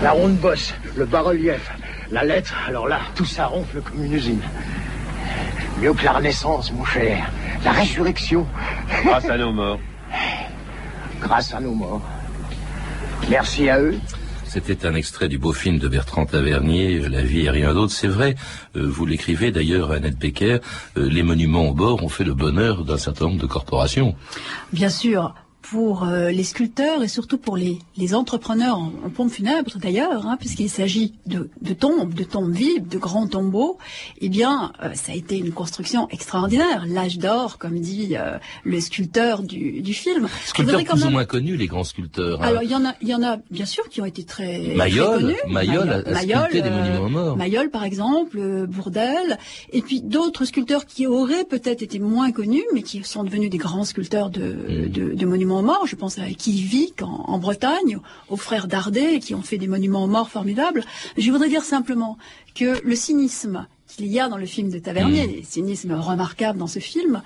La 0.02 0.12
ronde 0.12 0.36
bosse, 0.36 0.74
le 0.96 1.06
bas-relief, 1.06 1.72
La 2.12 2.24
lettre, 2.24 2.56
alors 2.68 2.88
là, 2.88 3.00
tout 3.16 3.26
ça 3.26 3.48
ronfle 3.48 3.82
comme 3.82 4.04
une 4.04 4.14
usine. 4.14 4.42
Mieux 5.82 5.94
que 5.94 6.06
la 6.06 6.14
Renaissance, 6.14 6.72
mon 6.72 6.86
cher. 6.86 7.30
La 7.64 7.72
résurrection. 7.72 8.46
Grâce 9.04 9.26
à 9.26 9.38
nos 9.38 9.52
morts. 9.52 9.80
Grâce 11.26 11.56
à 11.56 11.60
nos 11.60 11.74
morts. 11.74 12.02
Merci 13.32 13.68
à 13.68 13.82
eux. 13.82 13.96
C'était 14.44 14.86
un 14.86 14.94
extrait 14.94 15.28
du 15.28 15.40
beau 15.40 15.54
film 15.54 15.80
de 15.80 15.88
Bertrand 15.88 16.28
Tavernier, 16.28 17.10
La 17.10 17.24
vie 17.24 17.46
et 17.46 17.50
rien 17.50 17.74
d'autre. 17.74 17.92
C'est 17.92 18.08
vrai, 18.08 18.36
euh, 18.76 18.88
vous 18.88 19.08
l'écrivez 19.08 19.52
d'ailleurs, 19.52 19.92
Annette 19.92 20.20
Becker, 20.20 20.60
euh, 20.98 21.10
les 21.10 21.24
monuments 21.24 21.70
au 21.70 21.74
bord 21.74 22.04
ont 22.04 22.10
fait 22.10 22.24
le 22.24 22.36
bonheur 22.36 22.86
d'un 22.86 23.00
certain 23.00 23.26
nombre 23.26 23.42
de 23.42 23.48
corporations. 23.48 24.16
Bien 24.72 24.90
sûr, 24.90 25.34
pour 25.72 26.04
euh, 26.04 26.30
les 26.32 26.44
sculpteurs 26.44 27.02
et 27.04 27.08
surtout 27.08 27.38
pour 27.38 27.58
les, 27.58 27.80
les 27.98 28.14
entrepreneurs 28.14 28.78
en, 28.78 28.92
en 29.06 29.10
pompes 29.10 29.32
funèbres 29.32 29.78
d'ailleurs, 29.78 30.28
hein, 30.28 30.38
puisqu'il 30.40 30.70
s'agit 30.70 31.14
de, 31.26 31.50
de 31.62 31.74
tombes, 31.74 32.14
de 32.14 32.24
tombes 32.24 32.52
vives, 32.54 32.88
de 32.88 32.98
grands 32.98 33.28
tombeaux, 33.28 33.78
eh 34.22 34.30
bien, 34.30 34.72
euh, 34.84 34.90
ça 34.94 35.12
a 35.12 35.16
été 35.16 35.38
une 35.38 35.52
construction 35.52 36.08
extraordinaire. 36.10 36.86
L'âge 36.88 37.18
d'or, 37.18 37.58
comme 37.58 37.80
dit 37.80 38.16
euh, 38.16 38.38
le 38.64 38.80
sculpteur 38.80 39.42
du, 39.44 39.82
du 39.82 39.94
film. 39.94 40.28
Sculpteurs 40.46 40.84
plus 40.84 41.02
ou 41.02 41.06
même- 41.06 41.14
moins 41.14 41.26
connus, 41.26 41.58
les 41.58 41.68
grands 41.68 41.84
sculpteurs. 41.84 42.42
hein. 42.42 42.48
Alors, 42.48 42.64
il 42.64 42.70
y 42.70 42.76
en 42.76 42.86
a, 42.86 42.94
il 43.02 43.08
y 43.08 43.16
en 43.16 43.24
a 43.24 43.38
bien 43.50 43.66
sûr 43.66 43.90
qui 43.90 44.02
ont 44.02 44.06
été 44.06 44.24
très, 44.24 44.74
Mayol, 44.76 45.06
très 45.08 45.20
connus. 45.22 45.36
Mayol 45.50 45.90
a- 45.90 46.10
a 46.10 46.16
sculpté 46.22 46.62
des 46.62 46.70
monuments 46.70 47.10
morts. 47.10 47.38
Mayol, 47.38 47.70
par 47.70 47.84
exemple, 47.86 48.68
Bourdelle, 48.68 49.38
et 49.74 49.82
puis 49.82 50.02
d'autres 50.02 50.46
sculpteurs 50.46 50.86
qui 50.86 51.08
auraient 51.08 51.46
peut-être 51.46 51.82
été 51.82 52.00
moins 52.00 52.32
connus, 52.32 52.64
mais 52.74 52.84
qui 52.84 53.04
sont 53.04 53.24
devenus 53.24 53.50
des 53.50 53.58
grands 53.58 53.84
sculpteurs 53.86 54.30
de, 54.30 54.46
Mm. 54.46 54.90
de, 54.90 55.14
de 55.14 55.26
monuments 55.26 55.55
aux 55.58 55.62
morts. 55.62 55.88
Je 55.88 55.96
pense 55.96 56.18
à 56.20 56.28
Kivik 56.30 57.02
en, 57.02 57.26
en 57.28 57.38
Bretagne, 57.40 58.00
aux 58.30 58.38
frères 58.38 58.68
Dardet, 58.68 59.20
qui 59.20 59.36
ont 59.36 59.42
fait 59.42 59.58
des 59.58 59.68
monuments 59.68 60.04
aux 60.04 60.08
morts 60.08 60.30
formidables. 60.30 60.84
Je 61.18 61.32
voudrais 61.32 61.50
dire 61.50 61.64
simplement 61.64 62.18
que 62.54 62.82
le 62.84 62.96
cynisme 62.96 63.68
qu'il 63.88 64.08
y 64.08 64.20
a 64.20 64.28
dans 64.28 64.38
le 64.38 64.46
film 64.46 64.70
de 64.70 64.80
Tavernier, 64.80 65.28
Mm. 65.28 65.36
le 65.38 65.44
cynisme 65.44 65.94
remarquable 65.94 66.60
dans 66.60 66.68
ce 66.68 66.80
film, 66.80 67.22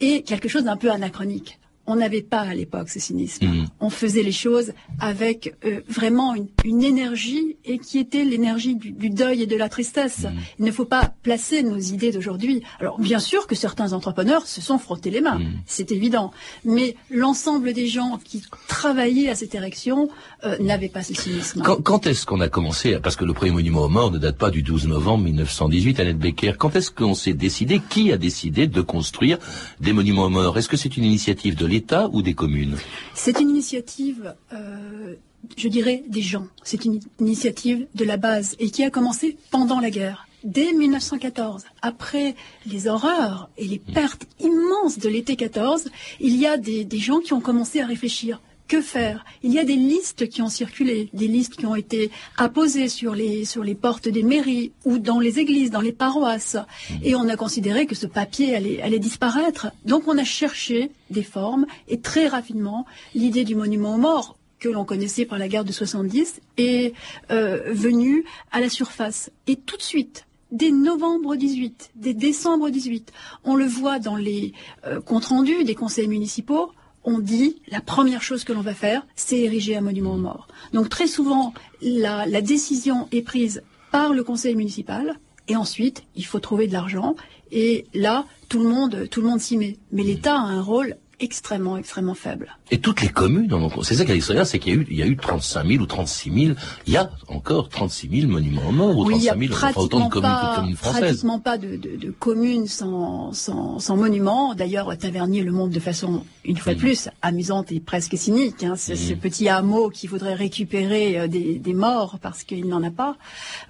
est 0.00 0.26
quelque 0.26 0.48
chose 0.48 0.64
d'un 0.64 0.76
peu 0.76 0.90
anachronique. 0.90 1.58
On 1.86 1.96
n'avait 1.96 2.22
pas 2.22 2.40
à 2.40 2.54
l'époque 2.54 2.88
ce 2.88 3.00
cynisme. 3.00 3.46
Mm. 3.46 3.66
On 3.80 3.90
faisait 3.90 4.22
les 4.22 4.32
choses 4.32 4.72
avec 5.00 5.54
euh, 5.64 5.80
vraiment 5.88 6.34
une, 6.34 6.46
une 6.64 6.82
énergie 6.82 7.56
et 7.64 7.78
qui 7.78 7.98
était 7.98 8.24
l'énergie 8.24 8.76
du, 8.76 8.92
du 8.92 9.10
deuil 9.10 9.42
et 9.42 9.46
de 9.46 9.56
la 9.56 9.68
tristesse. 9.68 10.20
Mm. 10.24 10.30
Il 10.60 10.64
ne 10.64 10.70
faut 10.72 10.84
pas 10.84 11.12
placer 11.22 11.62
nos 11.62 11.78
idées 11.78 12.12
d'aujourd'hui. 12.12 12.62
Alors 12.80 12.98
bien 13.00 13.18
sûr 13.18 13.46
que 13.46 13.54
certains 13.54 13.92
entrepreneurs 13.92 14.46
se 14.46 14.60
sont 14.60 14.78
frottés 14.78 15.10
les 15.10 15.20
mains, 15.20 15.38
Mm. 15.38 15.60
c'est 15.66 15.90
évident. 15.92 16.30
Mais 16.64 16.96
l'ensemble 17.10 17.72
des 17.72 17.86
gens 17.88 18.18
qui 18.24 18.42
travaillaient 18.68 19.28
à 19.28 19.34
cette 19.34 19.50
direction 19.50 20.08
euh, 20.44 20.56
n'avaient 20.58 20.88
pas 20.88 21.02
ce 21.02 21.14
cynisme. 21.14 21.62
Quand, 21.62 21.82
quand 21.82 22.06
est-ce 22.06 22.26
qu'on 22.26 22.40
a 22.40 22.48
commencé, 22.48 22.98
parce 23.02 23.16
que 23.16 23.24
le 23.24 23.32
premier 23.32 23.50
monument 23.52 23.82
aux 23.82 23.88
morts 23.88 24.10
ne 24.10 24.18
date 24.18 24.38
pas 24.38 24.50
du 24.50 24.62
12 24.62 24.86
novembre 24.88 25.24
1918, 25.24 26.00
Annette 26.00 26.18
Becker, 26.18 26.52
quand 26.58 26.76
est-ce 26.76 26.90
qu'on 26.90 27.14
s'est 27.14 27.32
décidé, 27.34 27.80
qui 27.90 28.12
a 28.12 28.16
décidé 28.16 28.66
de 28.66 28.80
construire 28.82 29.38
des 29.80 29.92
monuments 29.92 30.24
aux 30.24 30.30
morts? 30.30 30.56
Est-ce 30.58 30.68
que 30.68 30.76
c'est 30.76 30.96
une 30.96 31.04
initiative 31.04 31.56
de 31.56 31.66
l'État 31.66 31.81
ou 32.12 32.22
des 32.22 32.34
communes 32.34 32.76
C'est 33.14 33.40
une 33.40 33.50
initiative, 33.50 34.34
euh, 34.52 35.14
je 35.56 35.68
dirais, 35.68 36.02
des 36.08 36.22
gens. 36.22 36.46
C'est 36.62 36.84
une 36.84 37.00
initiative 37.20 37.86
de 37.94 38.04
la 38.04 38.16
base 38.16 38.56
et 38.58 38.70
qui 38.70 38.84
a 38.84 38.90
commencé 38.90 39.36
pendant 39.50 39.80
la 39.80 39.90
guerre. 39.90 40.26
Dès 40.44 40.72
1914, 40.72 41.64
après 41.82 42.34
les 42.66 42.88
horreurs 42.88 43.48
et 43.56 43.66
les 43.66 43.78
pertes 43.78 44.26
immenses 44.40 44.98
de 44.98 45.08
l'été 45.08 45.36
14, 45.36 45.88
il 46.20 46.36
y 46.36 46.46
a 46.46 46.56
des, 46.56 46.84
des 46.84 46.98
gens 46.98 47.20
qui 47.20 47.32
ont 47.32 47.40
commencé 47.40 47.80
à 47.80 47.86
réfléchir. 47.86 48.40
Que 48.72 48.80
faire? 48.80 49.26
Il 49.42 49.52
y 49.52 49.58
a 49.58 49.64
des 49.64 49.76
listes 49.76 50.30
qui 50.30 50.40
ont 50.40 50.48
circulé, 50.48 51.10
des 51.12 51.28
listes 51.28 51.56
qui 51.56 51.66
ont 51.66 51.74
été 51.74 52.10
apposées 52.38 52.88
sur 52.88 53.14
les, 53.14 53.44
sur 53.44 53.62
les 53.62 53.74
portes 53.74 54.08
des 54.08 54.22
mairies 54.22 54.72
ou 54.86 54.96
dans 54.96 55.20
les 55.20 55.38
églises, 55.40 55.70
dans 55.70 55.82
les 55.82 55.92
paroisses. 55.92 56.56
Et 57.02 57.14
on 57.14 57.28
a 57.28 57.36
considéré 57.36 57.84
que 57.84 57.94
ce 57.94 58.06
papier 58.06 58.56
allait, 58.56 58.80
allait 58.80 58.98
disparaître. 58.98 59.66
Donc 59.84 60.08
on 60.08 60.16
a 60.16 60.24
cherché 60.24 60.90
des 61.10 61.22
formes 61.22 61.66
et 61.86 62.00
très 62.00 62.28
rapidement, 62.28 62.86
l'idée 63.14 63.44
du 63.44 63.56
monument 63.56 63.96
aux 63.96 63.98
morts 63.98 64.38
que 64.58 64.70
l'on 64.70 64.86
connaissait 64.86 65.26
par 65.26 65.38
la 65.38 65.48
guerre 65.48 65.66
de 65.66 65.72
70 65.72 66.40
est 66.56 66.94
euh, 67.30 67.74
venue 67.74 68.24
à 68.52 68.60
la 68.60 68.70
surface. 68.70 69.30
Et 69.46 69.56
tout 69.56 69.76
de 69.76 69.82
suite, 69.82 70.24
dès 70.50 70.70
novembre 70.70 71.36
18, 71.36 71.90
dès 71.96 72.14
décembre 72.14 72.70
18, 72.70 73.12
on 73.44 73.54
le 73.54 73.66
voit 73.66 73.98
dans 73.98 74.16
les 74.16 74.54
euh, 74.86 75.02
comptes 75.02 75.26
rendus 75.26 75.64
des 75.64 75.74
conseils 75.74 76.08
municipaux, 76.08 76.72
on 77.04 77.18
dit 77.18 77.56
la 77.68 77.80
première 77.80 78.22
chose 78.22 78.44
que 78.44 78.52
l'on 78.52 78.60
va 78.60 78.74
faire, 78.74 79.06
c'est 79.16 79.38
ériger 79.38 79.76
un 79.76 79.80
monument 79.80 80.14
aux 80.14 80.18
morts. 80.18 80.48
Donc 80.72 80.88
très 80.88 81.06
souvent, 81.06 81.52
la, 81.80 82.26
décision 82.40 83.08
est 83.12 83.22
prise 83.22 83.62
par 83.90 84.12
le 84.12 84.24
conseil 84.24 84.54
municipal 84.54 85.18
et 85.48 85.56
ensuite, 85.56 86.04
il 86.14 86.24
faut 86.24 86.40
trouver 86.40 86.66
de 86.66 86.72
l'argent 86.72 87.16
et 87.50 87.86
là, 87.94 88.26
tout 88.48 88.62
le 88.62 88.68
monde, 88.68 89.08
tout 89.10 89.20
le 89.20 89.28
monde 89.28 89.40
s'y 89.40 89.56
met. 89.56 89.76
Mais 89.90 90.02
l'État 90.02 90.34
a 90.34 90.44
un 90.44 90.62
rôle 90.62 90.96
extrêmement, 91.20 91.76
extrêmement 91.76 92.14
faible. 92.14 92.56
Et 92.74 92.78
toutes 92.78 93.02
les 93.02 93.08
communes 93.10 93.52
en 93.52 93.62
ont. 93.64 93.82
C'est 93.82 93.96
ça 93.96 94.06
qui 94.06 94.12
est 94.12 94.16
extraordinaire, 94.16 94.46
c'est 94.46 94.58
qu'il 94.58 94.72
y 94.72 94.76
a 94.76 94.80
eu, 94.80 94.86
il 94.90 94.96
y 94.96 95.02
a 95.02 95.06
eu 95.06 95.14
35 95.16 95.66
000 95.66 95.82
ou 95.82 95.86
36 95.86 96.46
000. 96.46 96.56
Il 96.86 96.92
y 96.94 96.96
a 96.96 97.10
encore 97.28 97.68
36 97.68 98.08
000 98.22 98.32
monuments 98.32 98.62
aux 98.66 98.72
morts 98.72 98.96
ou 98.96 99.04
Oui, 99.04 99.16
il 99.18 99.26
35 99.26 99.36
n'y 99.38 99.46
000, 99.48 99.52
a 99.52 99.68
enfin 99.68 99.80
autant 99.82 100.08
de 100.08 100.08
communes 100.08 100.10
que 100.10 100.16
de 100.16 100.22
pas, 100.22 100.56
communes 100.56 100.76
françaises. 100.76 101.00
pratiquement 101.02 101.38
pas 101.38 101.58
de, 101.58 101.76
de, 101.76 101.96
de 101.96 102.10
communes 102.10 102.66
sans, 102.66 103.34
sans, 103.34 103.78
sans 103.78 103.96
monument. 103.98 104.54
D'ailleurs, 104.54 104.96
Tavernier 104.96 105.42
le 105.42 105.52
montre 105.52 105.74
de 105.74 105.80
façon, 105.80 106.24
une 106.46 106.56
fois 106.56 106.72
de 106.72 106.78
plus, 106.78 107.10
amusante 107.20 107.70
et 107.72 107.78
presque 107.80 108.16
cynique. 108.16 108.64
Hein. 108.64 108.72
C'est 108.78 108.96
ce 108.96 109.12
petit 109.12 109.50
hameau 109.50 109.90
qui 109.90 110.06
voudrait 110.06 110.32
récupérer 110.34 111.20
euh, 111.20 111.26
des, 111.28 111.58
des 111.58 111.74
morts 111.74 112.18
parce 112.22 112.42
qu'il 112.42 112.66
n'en 112.68 112.82
a 112.82 112.90
pas. 112.90 113.16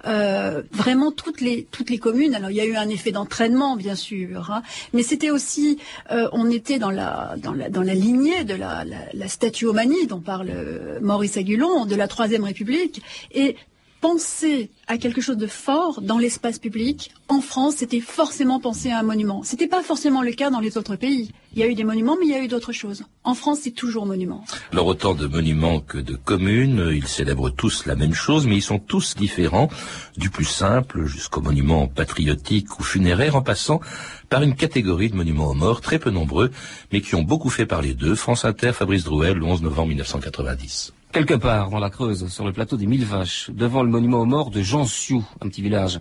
Euh, 0.05 0.63
vraiment, 0.71 1.11
toutes 1.11 1.41
les, 1.41 1.67
toutes 1.71 1.89
les 1.89 1.97
communes. 1.97 2.35
Alors, 2.35 2.51
il 2.51 2.55
y 2.55 2.61
a 2.61 2.65
eu 2.65 2.75
un 2.77 2.87
effet 2.87 3.11
d'entraînement, 3.11 3.75
bien 3.75 3.95
sûr. 3.95 4.49
hein. 4.49 4.61
mais 4.93 5.03
c'était 5.03 5.29
aussi, 5.29 5.77
euh, 6.11 6.29
on 6.31 6.49
était 6.49 6.79
dans 6.79 6.89
la, 6.91 7.35
dans 7.37 7.51
la, 7.53 7.69
dans 7.69 7.81
la 7.81 7.93
lignée 7.95 8.45
de 8.45 8.53
la, 8.53 8.85
la, 9.13 9.27
statuomanie 9.27 10.07
dont 10.07 10.19
parle 10.19 10.49
euh, 10.49 10.99
Maurice 11.01 11.37
Agulon, 11.37 11.85
de 11.85 11.95
la 11.95 12.07
Troisième 12.07 12.43
République. 12.43 13.01
Et 13.31 13.55
penser 14.03 14.69
à 14.87 14.97
quelque 14.97 15.21
chose 15.21 15.37
de 15.37 15.47
fort 15.47 16.01
dans 16.01 16.17
l'espace 16.17 16.59
public, 16.59 17.13
en 17.29 17.39
France, 17.39 17.75
c'était 17.77 18.01
forcément 18.01 18.59
penser 18.59 18.91
à 18.91 18.99
un 18.99 19.03
monument. 19.03 19.43
C'était 19.43 19.69
pas 19.69 19.81
forcément 19.81 20.21
le 20.21 20.33
cas 20.33 20.49
dans 20.49 20.59
les 20.59 20.77
autres 20.77 20.97
pays. 20.97 21.31
Il 21.53 21.59
y 21.59 21.63
a 21.63 21.67
eu 21.67 21.73
des 21.73 21.85
monuments, 21.85 22.17
mais 22.19 22.25
il 22.25 22.31
y 22.31 22.35
a 22.35 22.43
eu 22.43 22.49
d'autres 22.49 22.73
choses. 22.73 23.05
En 23.23 23.33
France, 23.33 23.59
c'est 23.63 23.71
toujours 23.71 24.05
monument. 24.05 24.43
Alors 24.73 24.87
autant 24.87 25.13
de 25.15 25.25
monuments 25.25 25.79
que 25.79 25.99
de 25.99 26.17
communes, 26.17 26.89
ils 26.91 27.07
célèbrent 27.07 27.49
tous 27.49 27.85
la 27.85 27.95
même 27.95 28.13
chose, 28.13 28.45
mais 28.45 28.57
ils 28.57 28.61
sont 28.61 28.77
tous 28.77 29.15
différents, 29.15 29.69
du 30.17 30.29
plus 30.29 30.43
simple 30.43 31.05
jusqu'aux 31.05 31.39
monuments 31.39 31.87
patriotiques 31.87 32.77
ou 32.81 32.83
funéraires, 32.83 33.37
en 33.37 33.41
passant 33.41 33.79
par 34.27 34.43
une 34.43 34.55
catégorie 34.55 35.11
de 35.11 35.15
monuments 35.15 35.47
aux 35.47 35.53
morts 35.53 35.79
très 35.79 35.97
peu 35.97 36.09
nombreux, 36.09 36.51
mais 36.91 36.99
qui 36.99 37.15
ont 37.15 37.23
beaucoup 37.23 37.49
fait 37.49 37.65
parler 37.65 37.93
d'eux. 37.93 38.15
France 38.15 38.43
Inter, 38.43 38.73
Fabrice 38.73 39.05
Drouel, 39.05 39.37
le 39.37 39.45
11 39.45 39.61
novembre 39.61 39.87
1990. 39.87 40.91
Quelque 41.13 41.35
part 41.35 41.69
dans 41.69 41.77
la 41.77 41.91
Creuse, 41.91 42.27
sur 42.27 42.43
le 42.43 42.51
plateau 42.51 42.75
des 42.75 42.87
Mille 42.87 43.05
Vaches, 43.05 43.51
devant 43.51 43.83
le 43.83 43.89
monument 43.89 44.21
aux 44.21 44.25
morts 44.25 44.49
de 44.49 44.63
Jean 44.63 44.85
Sioux, 44.85 45.23
un 45.41 45.47
petit 45.47 45.61
village, 45.61 45.99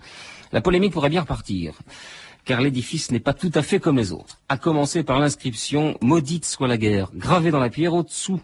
la 0.52 0.62
polémique 0.62 0.94
pourrait 0.94 1.10
bien 1.10 1.20
repartir, 1.20 1.74
car 2.46 2.62
l'édifice 2.62 3.10
n'est 3.10 3.20
pas 3.20 3.34
tout 3.34 3.50
à 3.54 3.60
fait 3.60 3.78
comme 3.78 3.98
les 3.98 4.12
autres. 4.12 4.38
À 4.48 4.56
commencer 4.56 5.04
par 5.04 5.20
l'inscription 5.20 5.98
Maudite 6.00 6.46
soit 6.46 6.66
la 6.66 6.78
guerre, 6.78 7.10
gravée 7.14 7.50
dans 7.50 7.60
la 7.60 7.68
pierre 7.68 7.92
au-dessous 7.92 8.40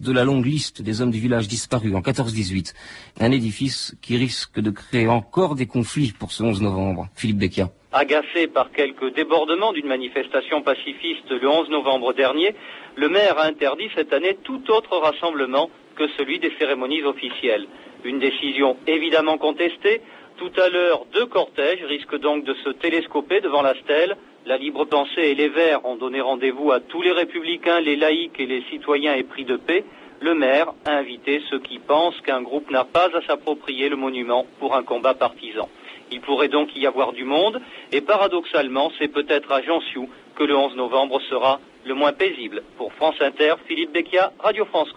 de 0.00 0.10
la 0.10 0.24
longue 0.24 0.44
liste 0.44 0.82
des 0.82 1.00
hommes 1.00 1.12
du 1.12 1.20
village 1.20 1.46
disparus 1.46 1.94
en 1.94 2.00
14-18. 2.00 2.74
Un 3.20 3.30
édifice 3.30 3.96
qui 4.02 4.16
risque 4.16 4.58
de 4.58 4.70
créer 4.70 5.06
encore 5.06 5.54
des 5.54 5.66
conflits 5.66 6.12
pour 6.18 6.32
ce 6.32 6.42
11 6.42 6.62
novembre. 6.62 7.06
Philippe 7.14 7.38
Becquia. 7.38 7.70
Agacé 7.92 8.48
par 8.48 8.72
quelques 8.72 9.14
débordements 9.14 9.72
d'une 9.72 9.86
manifestation 9.86 10.62
pacifiste 10.62 11.30
le 11.30 11.48
11 11.48 11.70
novembre 11.70 12.12
dernier, 12.12 12.56
le 12.96 13.08
maire 13.08 13.38
a 13.38 13.46
interdit 13.46 13.88
cette 13.94 14.12
année 14.12 14.36
tout 14.42 14.62
autre 14.70 14.98
rassemblement 14.98 15.70
que 15.98 16.08
celui 16.16 16.38
des 16.38 16.52
cérémonies 16.58 17.02
officielles. 17.02 17.66
Une 18.04 18.20
décision 18.20 18.76
évidemment 18.86 19.36
contestée. 19.36 20.00
Tout 20.36 20.52
à 20.56 20.68
l'heure, 20.68 21.04
deux 21.12 21.26
cortèges 21.26 21.82
risquent 21.84 22.20
donc 22.20 22.44
de 22.44 22.54
se 22.64 22.70
télescoper 22.70 23.40
devant 23.40 23.62
la 23.62 23.74
stèle. 23.74 24.16
La 24.46 24.56
libre 24.56 24.84
pensée 24.84 25.22
et 25.22 25.34
les 25.34 25.48
Verts 25.48 25.84
ont 25.84 25.96
donné 25.96 26.20
rendez-vous 26.20 26.70
à 26.70 26.78
tous 26.78 27.02
les 27.02 27.10
républicains, 27.10 27.80
les 27.80 27.96
laïcs 27.96 28.38
et 28.38 28.46
les 28.46 28.62
citoyens 28.70 29.14
épris 29.14 29.44
de 29.44 29.56
paix. 29.56 29.84
Le 30.20 30.34
maire 30.34 30.68
a 30.86 30.92
invité 30.92 31.42
ceux 31.50 31.58
qui 31.58 31.80
pensent 31.80 32.20
qu'un 32.22 32.42
groupe 32.42 32.70
n'a 32.70 32.84
pas 32.84 33.08
à 33.14 33.22
s'approprier 33.26 33.88
le 33.88 33.96
monument 33.96 34.46
pour 34.60 34.76
un 34.76 34.84
combat 34.84 35.14
partisan. 35.14 35.68
Il 36.10 36.20
pourrait 36.20 36.48
donc 36.48 36.74
y 36.74 36.86
avoir 36.86 37.12
du 37.12 37.24
monde, 37.24 37.60
et 37.92 38.00
paradoxalement, 38.00 38.90
c'est 38.98 39.08
peut-être 39.08 39.52
à 39.52 39.62
Jansiou 39.62 40.08
que 40.36 40.44
le 40.44 40.56
11 40.56 40.76
novembre 40.76 41.20
sera 41.28 41.60
le 41.84 41.94
moins 41.94 42.12
paisible. 42.12 42.62
Pour 42.76 42.92
France 42.94 43.16
Inter, 43.20 43.54
Philippe 43.66 43.92
Becchia, 43.92 44.32
Radio 44.38 44.64
France 44.64 44.88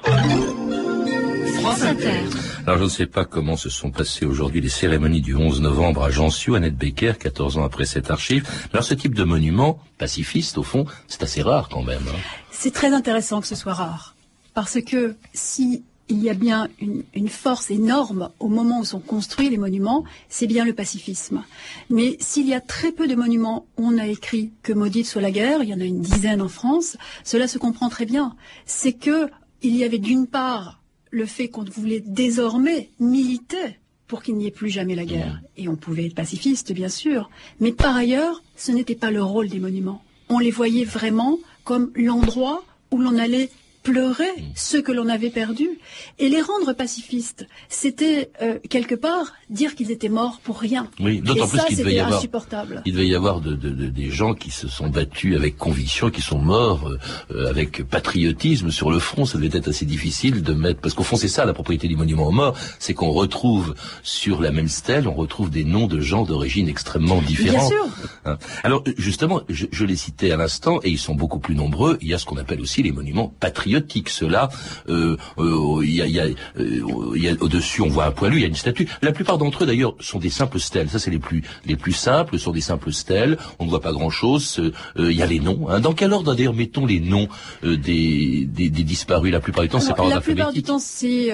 France 1.62 1.84
Inter. 1.84 2.24
Alors 2.65 2.80
je 2.80 2.84
ne 2.86 2.89
sais 2.89 3.06
pas 3.06 3.24
comment 3.24 3.56
se 3.56 3.70
sont 3.70 3.91
passées 3.91 4.25
aujourd'hui 4.25 4.62
les 4.62 4.70
cérémonies 4.70 5.22
du 5.22 5.36
11 5.36 5.62
novembre 5.62 6.03
à 6.03 6.10
Jansiou, 6.10 6.56
Annette 6.56 6.75
Becker, 6.75 7.13
14 7.20 7.60
ans 7.60 7.63
après 7.63 7.86
cette 7.86 8.10
archive. 8.10 8.50
Alors 8.74 8.84
ce 8.84 8.96
type 8.96 9.13
de 9.13 9.24
monument, 9.24 9.80
pacifiste 10.00 10.58
au 10.58 10.63
fond, 10.63 10.86
c'est 11.08 11.22
assez 11.22 11.44
rare 11.44 11.70
quand 11.70 11.84
même. 11.84 12.01
hein. 12.08 12.18
C'est 12.50 12.74
très 12.74 12.94
intéressant 12.94 13.41
que 13.41 13.48
ce 13.48 13.53
soit 13.53 13.75
rare. 13.75 14.15
Parce 14.56 14.82
que 14.82 15.15
si 15.34 15.84
il 16.10 16.24
y 16.24 16.32
a 16.32 16.34
bien 16.34 16.68
une, 16.80 17.03
une, 17.13 17.30
force 17.30 17.70
énorme 17.70 18.32
au 18.39 18.48
moment 18.48 18.80
où 18.80 18.86
sont 18.86 19.00
construits 19.00 19.50
les 19.50 19.58
monuments, 19.58 20.03
c'est 20.30 20.48
bien 20.48 20.65
le 20.65 20.74
pacifisme. 20.74 21.44
Mais 21.91 22.18
s'il 22.20 22.48
y 22.48 22.56
a 22.56 22.60
très 22.60 22.91
peu 22.91 23.08
de 23.08 23.13
monuments 23.13 23.68
où 23.77 23.88
on 23.88 24.00
a 24.00 24.08
écrit 24.08 24.51
que 24.63 24.74
maudite 24.74 25.06
soit 25.06 25.22
la 25.22 25.32
guerre, 25.32 25.62
il 25.62 25.70
y 25.70 25.74
en 25.75 25.80
a 25.80 25.86
une 25.86 26.01
dizaine 26.01 26.41
en 26.41 26.50
France, 26.50 26.98
cela 27.24 27.48
se 27.48 27.60
comprend 27.60 27.89
très 27.89 28.06
bien. 28.06 28.36
C'est 28.65 28.94
que 28.94 29.30
il 29.62 29.75
y 29.75 29.84
avait 29.84 30.00
d'une 30.00 30.25
part 30.25 30.81
le 31.12 31.25
fait 31.25 31.50
qu'on 31.50 31.63
voulait 31.63 32.03
désormais 32.06 32.89
militer 33.00 33.77
pour 34.08 34.24
qu'il 34.24 34.36
n'y 34.36 34.48
ait 34.48 34.51
plus 34.51 34.70
jamais 34.70 34.96
la 34.96 35.06
guerre. 35.06 35.41
Et 35.56 35.70
on 35.70 35.75
pouvait 35.75 36.08
être 36.08 36.15
pacifiste, 36.15 36.74
bien 36.74 36.89
sûr. 36.89 37.30
Mais 37.60 37.72
par 37.72 37.96
ailleurs, 37.96 38.44
ce 38.58 38.72
n'était 38.72 38.96
pas 38.96 39.12
le 39.12 39.24
rôle 39.24 39.48
des 39.48 39.60
monuments. 39.60 40.03
On 40.27 40.39
les 40.39 40.51
voyait 40.51 40.86
vraiment 40.86 41.39
comme 41.63 41.91
l'endroit 41.96 42.63
où 42.91 42.98
l'on 42.98 43.18
allait 43.18 43.50
pleurer 43.84 44.30
ce 44.56 44.78
que 44.78 44.92
l'on 44.92 45.10
avait 45.10 45.30
perdu 45.32 45.80
et 46.20 46.30
les 46.30 46.42
rendre 46.42 46.74
pacifistes. 46.74 47.48
C'était 47.68 48.30
euh, 48.42 48.60
quelque 48.70 48.96
part 48.96 49.34
dire 49.50 49.76
qu'ils 49.76 49.92
étaient 49.92 50.10
morts 50.10 50.40
pour 50.44 50.60
rien. 50.60 50.90
Oui, 51.00 51.20
d'autant 51.22 51.48
plus 51.48 51.60
qu'il 51.66 51.78
devait 51.78 51.96
y 51.96 52.00
avoir, 52.00 52.20
insupportable. 52.20 52.84
il 52.86 52.94
devait 52.94 53.08
y 53.08 53.16
avoir 53.16 53.42
de, 53.42 53.54
de, 53.54 53.70
de, 53.70 53.88
des 53.88 54.12
gens 54.12 54.34
qui 54.34 54.52
se 54.52 54.68
sont 54.68 54.90
battus 54.90 55.36
avec 55.36 55.58
conviction, 55.58 56.10
qui 56.12 56.22
sont 56.22 56.38
morts 56.38 56.92
euh, 57.32 57.50
avec 57.50 57.84
patriotisme 57.84 58.70
sur 58.70 58.92
le 58.92 59.00
front. 59.00 59.26
Ça 59.26 59.40
devait 59.40 59.58
être 59.58 59.70
assez 59.70 59.86
difficile 59.86 60.44
de 60.44 60.54
mettre, 60.54 60.80
parce 60.80 60.94
qu'au 60.94 61.04
fond 61.04 61.16
c'est 61.16 61.28
ça 61.28 61.46
la 61.46 61.54
propriété 61.54 61.88
du 61.88 61.96
monument 61.96 62.28
aux 62.28 62.32
morts, 62.32 62.56
c'est 62.78 62.94
qu'on 62.94 63.12
retrouve 63.12 63.74
sur 64.04 64.42
la 64.42 64.52
même 64.52 64.68
stèle, 64.68 65.08
on 65.08 65.16
retrouve 65.16 65.50
des 65.50 65.64
noms 65.64 65.88
de 65.88 66.00
gens 66.00 66.24
d'origine 66.24 66.70
extrêmement 66.70 67.22
différente. 67.22 67.60
Bien 67.60 67.68
sûr. 67.68 67.88
Hein. 68.26 68.38
Alors 68.64 68.84
justement, 68.98 69.42
je, 69.50 69.66
je 69.72 69.86
les 69.86 69.96
citais 69.96 70.32
à 70.32 70.38
l'instant 70.38 70.80
et 70.84 70.90
ils 70.90 71.00
sont 71.00 71.16
beaucoup 71.16 71.40
plus 71.40 71.56
nombreux. 71.56 71.98
Il 72.02 72.10
y 72.10 72.14
a 72.14 72.20
ce 72.20 72.26
qu'on 72.26 72.38
appelle 72.38 72.62
aussi 72.62 72.84
les 72.84 72.92
monuments 72.92 73.34
patriotiques 73.40 73.71
cela, 74.08 74.50
euh, 74.90 75.18
euh, 75.38 75.82
il 75.84 75.96
y 75.96 76.01
a, 76.01 76.08
y 76.08 76.20
a, 76.20 76.25
euh, 76.60 77.18
y 77.18 77.28
a 77.28 77.34
au-dessus, 77.40 77.82
on 77.82 77.88
voit 77.88 78.06
un 78.06 78.12
poilu, 78.12 78.38
il 78.38 78.42
y 78.42 78.46
a 78.46 78.48
une 78.48 78.56
statue. 78.56 78.88
La 79.01 79.12
plupart 79.12 79.38
d'entre 79.38 79.63
eux, 79.63 79.68
d'ailleurs, 79.68 79.96
sont 80.00 80.20
des 80.20 80.30
simples 80.30 80.60
stèles. 80.60 80.90
Ça, 80.90 81.00
c'est 81.00 81.12
les 81.12 81.20
plus 81.20 81.44
les 81.66 81.75
plus 81.75 81.94
simples, 81.94 82.38
sont 82.40 82.51
des 82.51 82.62
simples 82.62 82.92
stèles. 82.92 83.38
On 83.60 83.66
ne 83.66 83.70
voit 83.70 83.82
pas 83.82 83.92
grand-chose. 83.92 84.62
Il 84.98 85.12
y 85.12 85.22
a 85.22 85.25
les 85.25 85.40
noms. 85.40 85.70
Hein. 85.70 85.80
Dans 85.80 85.94
quel 85.94 86.13
ordre, 86.13 86.34
d'ailleurs, 86.36 86.54
mettons 86.54 86.86
les 86.86 87.00
noms 87.00 87.28
des, 87.63 88.46
des, 88.46 88.70
des, 88.70 88.84
disparus? 88.84 89.32
La 89.32 89.40
plupart 89.40 89.63
du 89.63 89.70
temps, 89.70 89.80
c'est 89.80 89.94
par 89.94 90.06
ordre 90.06 90.18
alphabétique. 90.18 90.38
La 90.38 90.46
plupart 90.46 90.54
du 90.54 90.63
temps, 90.63 90.80
c'est 90.80 91.30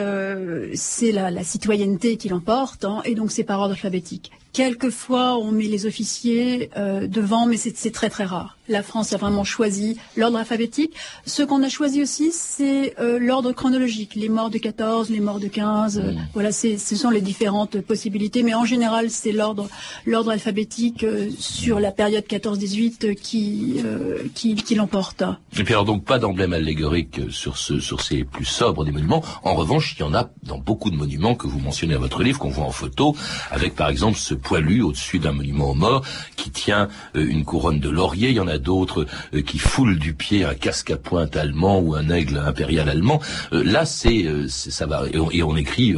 c'est 0.73 1.11
la, 1.11 1.31
la, 1.31 1.43
citoyenneté 1.43 2.17
qui 2.17 2.29
l'emporte, 2.29 2.85
hein, 2.85 3.01
et 3.05 3.15
donc 3.15 3.31
c'est 3.31 3.43
par 3.43 3.59
ordre 3.59 3.73
alphabétique. 3.73 4.31
Quelquefois, 4.57 5.37
on 5.37 5.51
met 5.51 5.65
les 5.65 5.85
officiers 5.85 6.71
euh, 6.77 7.05
devant, 7.05 7.45
mais 7.45 7.57
c'est 7.57 7.91
très 7.91 8.09
très 8.09 8.23
rare. 8.23 8.57
La 8.67 8.81
France 8.81 9.13
a 9.13 9.17
vraiment 9.17 9.43
choisi 9.43 9.97
l'ordre 10.15 10.39
alphabétique. 10.39 10.93
Ce 11.27 11.43
qu'on 11.43 11.61
a 11.61 11.69
choisi 11.69 12.01
aussi, 12.01 12.31
c'est 12.33 12.95
euh, 12.99 13.19
l'ordre 13.19 13.51
chronologique. 13.51 14.15
Les 14.15 14.29
morts 14.29 14.49
de 14.49 14.57
14, 14.57 15.11
les 15.11 15.19
morts 15.19 15.39
de 15.39 15.47
15. 15.47 15.99
Euh, 15.99 16.13
voilà, 16.33 16.51
ce 16.51 16.75
sont 16.75 17.11
les 17.11 17.21
différentes 17.21 17.79
possibilités. 17.81 18.41
Mais 18.41 18.55
en 18.55 18.65
général, 18.65 19.11
c'est 19.11 19.31
l'ordre 19.31 19.69
l'ordre 20.07 20.31
alphabétique 20.31 21.05
sur 21.37 21.79
la 21.79 21.91
période 21.91 22.25
14-18 22.25 23.13
qui, 23.13 23.79
qui, 24.33 24.55
qui 24.55 24.75
l'emporte. 24.75 25.23
Et 25.57 25.63
puis 25.63 25.73
alors 25.73 25.85
donc 25.85 26.03
pas 26.03 26.17
d'emblème 26.17 26.53
allégorique 26.53 27.21
sur 27.29 27.57
ce 27.57 27.79
sur 27.79 28.01
ces 28.01 28.23
plus 28.23 28.45
sobres 28.45 28.83
des 28.85 28.91
monuments. 28.91 29.23
En 29.43 29.53
revanche, 29.53 29.95
il 29.97 30.01
y 30.01 30.03
en 30.03 30.15
a 30.15 30.31
dans 30.43 30.57
beaucoup 30.57 30.89
de 30.89 30.95
monuments 30.95 31.35
que 31.35 31.45
vous 31.45 31.59
mentionnez 31.59 31.93
à 31.93 31.99
votre 31.99 32.23
livre, 32.23 32.39
qu'on 32.39 32.49
voit 32.49 32.65
en 32.65 32.71
photo, 32.71 33.15
avec 33.51 33.75
par 33.75 33.89
exemple 33.89 34.17
ce 34.17 34.33
poilu 34.47 34.81
au-dessus 34.81 35.19
d'un 35.19 35.33
monument 35.33 35.71
aux 35.71 35.73
morts 35.73 36.05
qui 36.37 36.51
tient 36.51 36.87
euh, 37.17 37.27
une 37.27 37.43
couronne 37.43 37.81
de 37.81 37.89
laurier. 37.89 38.29
Il 38.29 38.35
y 38.35 38.39
en 38.39 38.47
a 38.47 38.57
d'autres 38.57 39.05
euh, 39.33 39.41
qui 39.41 39.59
foulent 39.59 39.99
du 39.99 40.13
pied 40.13 40.45
un 40.45 40.53
casque 40.53 40.89
à 40.89 40.95
pointe 40.95 41.35
allemand 41.35 41.79
ou 41.79 41.95
un 41.95 42.09
aigle 42.09 42.37
impérial 42.37 42.87
allemand. 42.87 43.19
Euh, 43.51 43.61
là, 43.65 43.85
c'est 43.85 44.25
ça 44.47 44.85
va 44.85 45.03
et 45.31 45.43
on, 45.43 45.57
écrit 45.57 45.93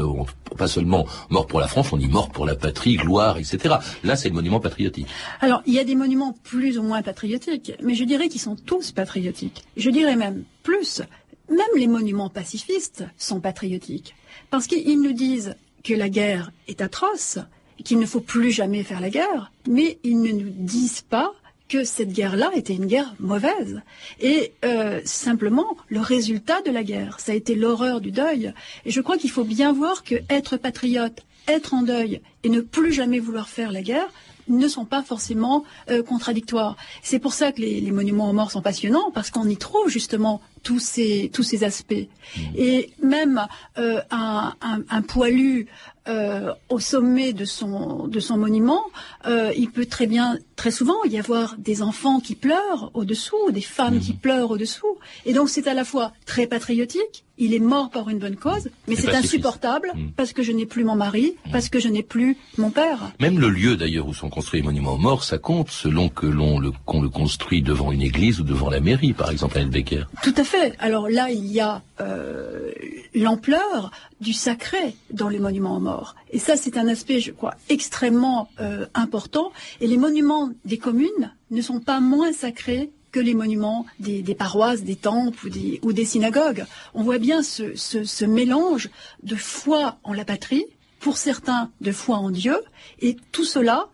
pas 0.57 0.67
seulement 0.67 1.05
mort 1.29 1.45
pour 1.45 1.59
la 1.59 1.67
France, 1.67 1.93
on 1.93 1.97
dit 1.97 2.07
mort 2.07 2.29
pour 2.31 2.47
la 2.47 2.55
patrie, 2.55 2.95
gloire, 2.95 3.37
etc. 3.37 3.75
Là, 4.03 4.15
c'est 4.15 4.29
le 4.29 4.35
monument 4.35 4.59
patriotique. 4.59 5.07
Alors, 5.41 5.61
il 5.67 5.75
y 5.75 5.79
a 5.79 5.83
des 5.83 5.95
monuments 5.95 6.35
plus 6.43 6.79
ou 6.79 6.83
moins 6.83 7.03
patriotiques, 7.03 7.73
mais 7.83 7.93
je 7.93 8.03
dirais 8.03 8.29
qu'ils 8.29 8.41
sont 8.41 8.55
tous 8.55 8.91
patriotiques. 8.91 9.63
Je 9.77 9.91
dirais 9.91 10.15
même 10.15 10.43
plus, 10.63 11.03
même 11.49 11.75
les 11.75 11.87
monuments 11.87 12.29
pacifistes 12.29 13.03
sont 13.15 13.41
patriotiques. 13.41 14.15
Parce 14.49 14.65
qu'ils 14.65 15.01
nous 15.01 15.13
disent 15.13 15.55
que 15.83 15.93
la 15.93 16.09
guerre 16.09 16.51
est 16.67 16.81
atroce, 16.81 17.39
qu'il 17.83 17.99
ne 17.99 18.05
faut 18.05 18.19
plus 18.19 18.51
jamais 18.51 18.83
faire 18.83 18.99
la 18.99 19.09
guerre, 19.09 19.51
mais 19.67 19.97
ils 20.03 20.21
ne 20.21 20.31
nous 20.31 20.49
disent 20.49 21.01
pas 21.01 21.33
que 21.69 21.83
cette 21.83 22.11
guerre-là 22.11 22.51
était 22.55 22.73
une 22.73 22.87
guerre 22.87 23.13
mauvaise. 23.19 23.81
Et 24.19 24.53
euh, 24.65 25.01
simplement, 25.05 25.77
le 25.87 25.99
résultat 25.99 26.61
de 26.63 26.71
la 26.71 26.83
guerre, 26.83 27.19
ça 27.19 27.31
a 27.31 27.35
été 27.35 27.53
l'horreur 27.55 28.01
du 28.01 28.11
deuil. 28.11 28.53
Et 28.85 28.91
je 28.91 29.01
crois 29.01 29.17
qu'il 29.17 29.29
faut 29.29 29.43
bien 29.43 29.71
voir 29.71 30.03
que 30.03 30.15
être 30.29 30.57
patriote, 30.57 31.21
être 31.47 31.75
en 31.75 31.83
deuil 31.83 32.21
et 32.43 32.49
ne 32.49 32.61
plus 32.61 32.91
jamais 32.91 33.19
vouloir 33.19 33.47
faire 33.47 33.71
la 33.71 33.83
guerre, 33.83 34.09
ne 34.47 34.67
sont 34.67 34.85
pas 34.85 35.03
forcément 35.03 35.63
euh, 35.89 36.01
contradictoires. 36.01 36.75
C'est 37.03 37.19
pour 37.19 37.33
ça 37.33 37.51
que 37.51 37.61
les, 37.61 37.79
les, 37.81 37.91
monuments 37.91 38.29
aux 38.29 38.33
morts 38.33 38.51
sont 38.51 38.63
passionnants, 38.63 39.11
parce 39.11 39.29
qu'on 39.29 39.47
y 39.47 39.57
trouve 39.57 39.89
justement 39.89 40.41
tous 40.63 40.79
ces, 40.79 41.29
tous 41.33 41.43
ces 41.43 41.63
aspects. 41.63 41.93
Mmh. 41.93 42.41
Et 42.55 42.89
même 43.01 43.47
euh, 43.77 44.01
un, 44.11 44.53
un, 44.61 44.81
un, 44.89 45.01
poilu 45.01 45.67
euh, 46.07 46.53
au 46.69 46.79
sommet 46.79 47.33
de 47.33 47.45
son, 47.45 48.07
de 48.07 48.19
son 48.19 48.37
monument, 48.37 48.83
euh, 49.25 49.51
il 49.55 49.69
peut 49.69 49.85
très 49.85 50.07
bien, 50.07 50.37
très 50.55 50.71
souvent, 50.71 51.03
y 51.05 51.19
avoir 51.19 51.55
des 51.57 51.81
enfants 51.81 52.19
qui 52.19 52.35
pleurent 52.35 52.91
au-dessous, 52.93 53.51
des 53.51 53.61
femmes 53.61 53.97
mmh. 53.97 53.99
qui 53.99 54.13
pleurent 54.13 54.51
au-dessous. 54.51 54.97
Et 55.25 55.33
donc 55.33 55.49
c'est 55.49 55.67
à 55.67 55.73
la 55.73 55.85
fois 55.85 56.13
très 56.25 56.47
patriotique, 56.47 57.25
il 57.37 57.53
est 57.53 57.59
mort 57.59 57.89
par 57.89 58.09
une 58.09 58.19
bonne 58.19 58.35
cause, 58.35 58.69
mais 58.87 58.95
c'est 58.95 59.13
insupportable 59.13 59.91
mmh. 59.95 60.11
parce 60.17 60.33
que 60.33 60.43
je 60.43 60.51
n'ai 60.51 60.65
plus 60.65 60.83
mon 60.83 60.95
mari, 60.95 61.35
mmh. 61.45 61.51
parce 61.51 61.69
que 61.69 61.79
je 61.79 61.87
n'ai 61.87 62.03
plus 62.03 62.37
mon 62.57 62.69
père. 62.69 63.11
Même 63.19 63.39
le 63.39 63.49
lieu 63.49 63.77
d'ailleurs 63.77 64.07
où 64.07 64.13
sont 64.13 64.29
construits 64.29 64.61
les 64.61 64.65
monuments 64.65 64.93
aux 64.93 64.97
morts, 64.97 65.23
ça 65.23 65.37
compte 65.37 65.69
selon 65.69 66.09
que 66.09 66.25
l'on 66.25 66.59
le, 66.59 66.71
qu'on 66.85 67.01
le 67.01 67.09
construit 67.09 67.61
devant 67.61 67.91
une 67.91 68.01
église 68.01 68.39
ou 68.39 68.43
devant 68.43 68.69
la 68.69 68.79
mairie, 68.79 69.13
par 69.13 69.29
exemple 69.29 69.57
à 69.57 69.63
Becker. 69.63 70.05
Tout 70.23 70.33
à 70.37 70.43
fait. 70.43 70.48
Alors 70.79 71.09
là, 71.09 71.31
il 71.31 71.45
y 71.47 71.59
a 71.59 71.81
euh, 72.01 72.71
l'ampleur 73.13 73.91
du 74.21 74.33
sacré 74.33 74.95
dans 75.11 75.29
les 75.29 75.39
monuments 75.39 75.77
aux 75.77 75.79
morts. 75.79 76.15
Et 76.31 76.39
ça, 76.39 76.55
c'est 76.55 76.77
un 76.77 76.87
aspect, 76.87 77.19
je 77.19 77.31
crois, 77.31 77.55
extrêmement 77.69 78.49
euh, 78.59 78.85
important. 78.93 79.51
Et 79.81 79.87
les 79.87 79.97
monuments 79.97 80.49
des 80.65 80.77
communes 80.77 81.33
ne 81.51 81.61
sont 81.61 81.79
pas 81.79 81.99
moins 81.99 82.33
sacrés 82.33 82.91
que 83.11 83.19
les 83.19 83.33
monuments 83.33 83.85
des, 83.99 84.23
paroisses, 84.35 84.83
des 84.83 84.95
temples 84.95 85.49
ou 85.81 85.93
des, 85.93 86.05
synagogues. 86.05 86.65
On 86.93 87.01
voit 87.01 87.17
bien 87.17 87.41
ce 87.41 88.25
mélange 88.25 88.89
de 89.23 89.35
foi 89.35 89.97
en 90.03 90.13
la 90.13 90.25
patrie, 90.25 90.65
pour 90.99 91.17
certains 91.17 91.71
de 91.81 91.91
foi 91.91 92.17
en 92.17 92.29
Dieu, 92.29 92.57
et 92.99 93.17
tout 93.31 93.45
cela 93.45 93.89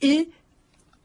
est 0.00 0.28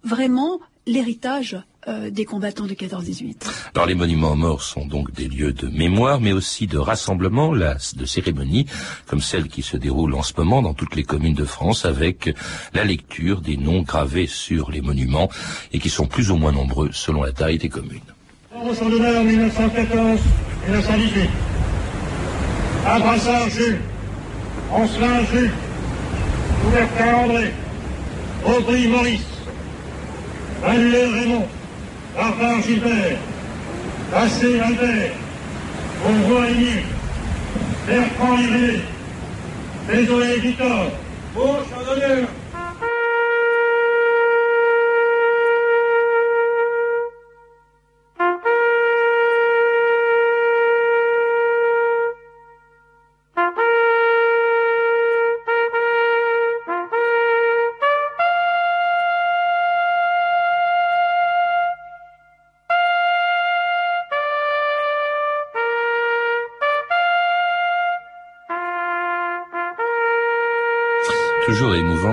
vraiment 0.04 0.60
l'héritage 0.88 1.62
euh, 1.88 2.12
des 2.12 2.26
combattants 2.26 2.68
de 2.68 2.74
14-18. 2.74 3.48
Alors 3.74 3.88
les 3.88 3.96
monuments 3.96 4.36
morts 4.36 4.62
sont 4.62 4.86
donc 4.86 5.12
des 5.14 5.28
lieux 5.28 5.52
de 5.52 5.68
mémoire, 5.68 6.22
mais 6.22 6.32
aussi 6.32 6.68
de 6.68 6.78
rassemblement, 6.78 7.54
de 7.54 8.06
cérémonie, 8.06 8.68
comme 9.08 9.22
celle 9.22 9.48
qui 9.48 9.64
se 9.64 9.78
déroule 9.78 10.14
en 10.14 10.22
ce 10.22 10.34
moment 10.38 10.62
dans 10.62 10.76
toutes 10.76 10.96
les 10.96 11.04
communes 11.04 11.34
de 11.34 11.46
France, 11.46 11.86
avec 11.86 12.36
la 12.74 12.84
lecture 12.84 13.42
des 13.42 13.58
noms 13.58 13.82
gravés 13.82 14.28
sur 14.28 14.70
les 14.70 14.82
monuments 14.82 15.30
et 15.74 15.80
qui 15.80 15.90
sont 15.90 16.06
plus 16.06 16.30
ou 16.30 16.36
moins 16.36 16.52
nombreux 16.52 16.90
selon 16.92 17.24
la 17.24 17.32
taille 17.32 17.58
des 17.58 17.70
communes. 17.70 18.00
d'honneur 18.54 19.24
1914-1918. 19.24 20.20
Abrassard 22.86 23.50
Jules, 23.50 23.80
Ancelin 24.72 25.24
Jules, 25.32 25.52
Couvertin 26.64 27.16
André, 27.16 27.52
Aubry 28.46 28.88
Maurice, 28.88 29.22
Manuel 30.64 31.10
Raymond, 31.14 31.48
Barbara 32.16 32.62
Gilbert, 32.62 33.18
Assé 34.14 34.60
Albert, 34.60 35.14
Bourgeois 36.04 36.50
Émile, 36.50 36.84
Bertrand 37.88 38.38
Irénée, 38.38 38.82
Désolé 39.88 40.40
Victor, 40.40 40.92
Bauche 41.34 41.68
d'honneur, 41.86 42.28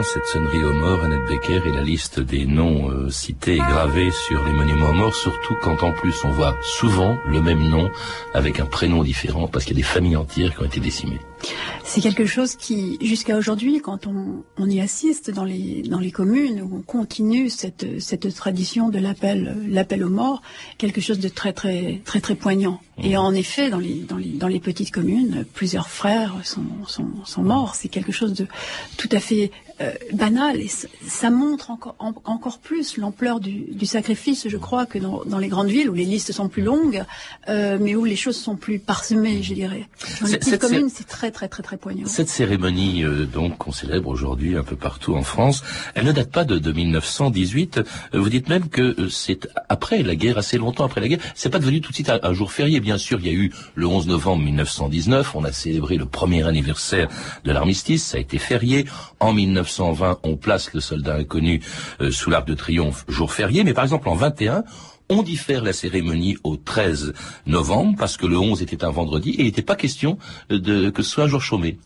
cette 0.03 0.27
sonnerie 0.27 0.65
aux 0.65 0.73
morts, 0.73 1.05
Annette 1.05 1.27
Becker, 1.29 1.61
et 1.67 1.73
la 1.73 1.83
liste 1.83 2.21
des 2.21 2.47
noms 2.47 2.91
euh, 2.91 3.11
cités 3.11 3.57
et 3.57 3.59
gravés 3.59 4.11
sur 4.11 4.45
les 4.45 4.53
monuments 4.53 4.91
aux 4.91 4.95
morts, 4.95 5.15
surtout 5.15 5.55
quand 5.63 5.83
en 5.83 5.93
plus 5.93 6.15
on 6.25 6.31
voit 6.31 6.57
souvent 6.63 7.17
le 7.27 7.41
même 7.41 7.69
nom 7.69 7.91
avec 8.35 8.61
un 8.61 8.67
prénom 8.67 9.03
différent, 9.03 9.49
parce 9.49 9.65
qu'il 9.65 9.77
y 9.77 9.81
a 9.81 9.83
des 9.83 9.89
familles 9.89 10.17
entières 10.17 10.55
qui 10.55 10.63
ont 10.63 10.67
été 10.67 10.81
décimées. 10.81 11.21
C'est 11.89 12.03
quelque 12.03 12.27
chose 12.27 12.55
qui, 12.55 12.99
jusqu'à 13.01 13.39
aujourd'hui, 13.39 13.81
quand 13.81 14.07
on, 14.07 14.45
on, 14.59 14.69
y 14.69 14.79
assiste 14.79 15.31
dans 15.31 15.45
les, 15.45 15.83
dans 15.83 15.99
les 15.99 16.11
communes, 16.11 16.61
où 16.61 16.77
on 16.77 16.83
continue 16.83 17.49
cette, 17.49 17.99
cette 17.99 18.35
tradition 18.35 18.91
de 18.91 18.99
l'appel, 18.99 19.57
l'appel 19.67 20.05
aux 20.05 20.11
morts, 20.11 20.43
quelque 20.77 21.01
chose 21.01 21.19
de 21.19 21.29
très, 21.29 21.55
très, 21.55 22.03
très, 22.05 22.21
très 22.21 22.35
poignant. 22.35 22.83
Et 23.03 23.17
en 23.17 23.33
effet, 23.33 23.71
dans 23.71 23.79
les, 23.79 23.95
dans 24.01 24.19
les, 24.19 24.29
dans 24.29 24.49
les 24.49 24.61
petites 24.61 24.91
communes, 24.91 25.47
plusieurs 25.55 25.89
frères 25.89 26.35
sont, 26.45 26.67
sont, 26.87 27.09
sont 27.25 27.43
morts. 27.43 27.75
C'est 27.75 27.89
quelque 27.89 28.13
chose 28.13 28.35
de 28.35 28.47
tout 28.99 29.09
à 29.13 29.19
fait 29.19 29.51
euh, 29.81 29.93
banal 30.13 30.61
et 30.61 30.69
ça 31.07 31.31
montre 31.31 31.71
encore, 31.71 31.95
encore 32.25 32.59
plus 32.59 32.97
l'ampleur 32.97 33.39
du, 33.39 33.61
du, 33.71 33.87
sacrifice, 33.87 34.49
je 34.49 34.57
crois, 34.57 34.87
que 34.87 34.99
dans, 34.99 35.25
dans, 35.25 35.39
les 35.39 35.47
grandes 35.47 35.69
villes 35.69 35.89
où 35.89 35.95
les 35.95 36.05
listes 36.05 36.33
sont 36.33 36.49
plus 36.49 36.63
longues, 36.63 37.05
euh, 37.49 37.79
mais 37.81 37.95
où 37.95 38.05
les 38.05 38.17
choses 38.17 38.37
sont 38.37 38.57
plus 38.57 38.81
parsemées, 38.81 39.41
je 39.45 39.55
dirais. 39.55 39.89
Dans 40.21 40.27
les 40.27 40.39
petites 40.39 40.59
communes, 40.59 40.91
c'est 40.93 41.07
très 41.07 41.31
très 41.31 41.47
très 41.47 41.63
très 41.63 41.77
Cette 42.07 42.29
cérémonie 42.29 43.05
euh, 43.05 43.27
donc 43.27 43.59
qu'on 43.59 43.73
célèbre 43.73 44.09
aujourd'hui 44.09 44.57
un 44.57 44.63
peu 44.63 44.77
partout 44.77 45.15
en 45.15 45.23
France, 45.23 45.63
elle 45.95 46.05
ne 46.07 46.13
date 46.13 46.31
pas 46.31 46.45
de, 46.45 46.59
de 46.59 46.73
1918. 46.73 47.81
Vous 48.15 48.29
dites 48.29 48.49
même 48.49 48.69
que 48.69 49.01
euh, 49.01 49.09
c'est 49.09 49.49
après 49.69 50.03
la 50.03 50.15
guerre, 50.15 50.39
assez 50.39 50.59
longtemps 50.59 50.85
après 50.85 51.01
la 51.01 51.09
guerre. 51.09 51.21
C'est 51.35 51.51
pas 51.51 51.59
devenu 51.59 51.81
tout 51.81 51.91
de 51.91 51.95
suite 51.95 52.11
un, 52.11 52.33
jour 52.33 52.53
férié. 52.53 52.81
Bien 52.81 52.99
sûr, 52.99 53.19
il 53.21 53.27
y 53.27 53.31
a 53.31 53.33
eu 53.33 53.53
le 53.75 53.87
11 53.87 54.07
novembre 54.07 54.43
1919, 54.45 55.35
on 55.35 55.45
a 55.45 55.53
célébré 55.53 55.97
le 55.97 56.07
premier 56.07 56.47
anniversaire 56.47 57.09
de 57.45 57.53
l'armistice, 57.53 58.05
ça 58.05 58.17
a 58.17 58.21
été 58.21 58.39
férié. 58.39 58.87
En 59.21 59.35
19 59.35 59.59
1920, 59.59 60.21
on 60.23 60.37
place 60.37 60.73
le 60.73 60.81
soldat 60.81 61.17
inconnu 61.17 61.61
euh, 62.01 62.11
sous 62.11 62.31
l'arc 62.31 62.47
de 62.47 62.55
triomphe 62.55 63.05
jour 63.09 63.33
férié, 63.33 63.65
mais 63.65 63.75
par 63.75 63.85
exemple 63.85 64.09
en 64.09 64.15
21, 64.15 64.65
on 65.09 65.23
diffère 65.23 65.63
la 65.63 65.73
cérémonie 65.73 66.37
au 66.45 66.57
13 66.57 67.13
novembre 67.47 67.97
parce 67.99 68.17
que 68.17 68.27
le 68.27 68.39
11 68.39 68.63
était 68.63 68.85
un 68.85 68.91
vendredi 68.91 69.31
et 69.31 69.41
il 69.41 69.45
n'était 69.45 69.63
pas 69.63 69.77
question 69.77 70.19
de 70.51 70.91
que 70.91 71.03
ce 71.03 71.11
soit 71.11 71.25
un 71.25 71.29
jour 71.29 71.43
chômé. 71.43 71.79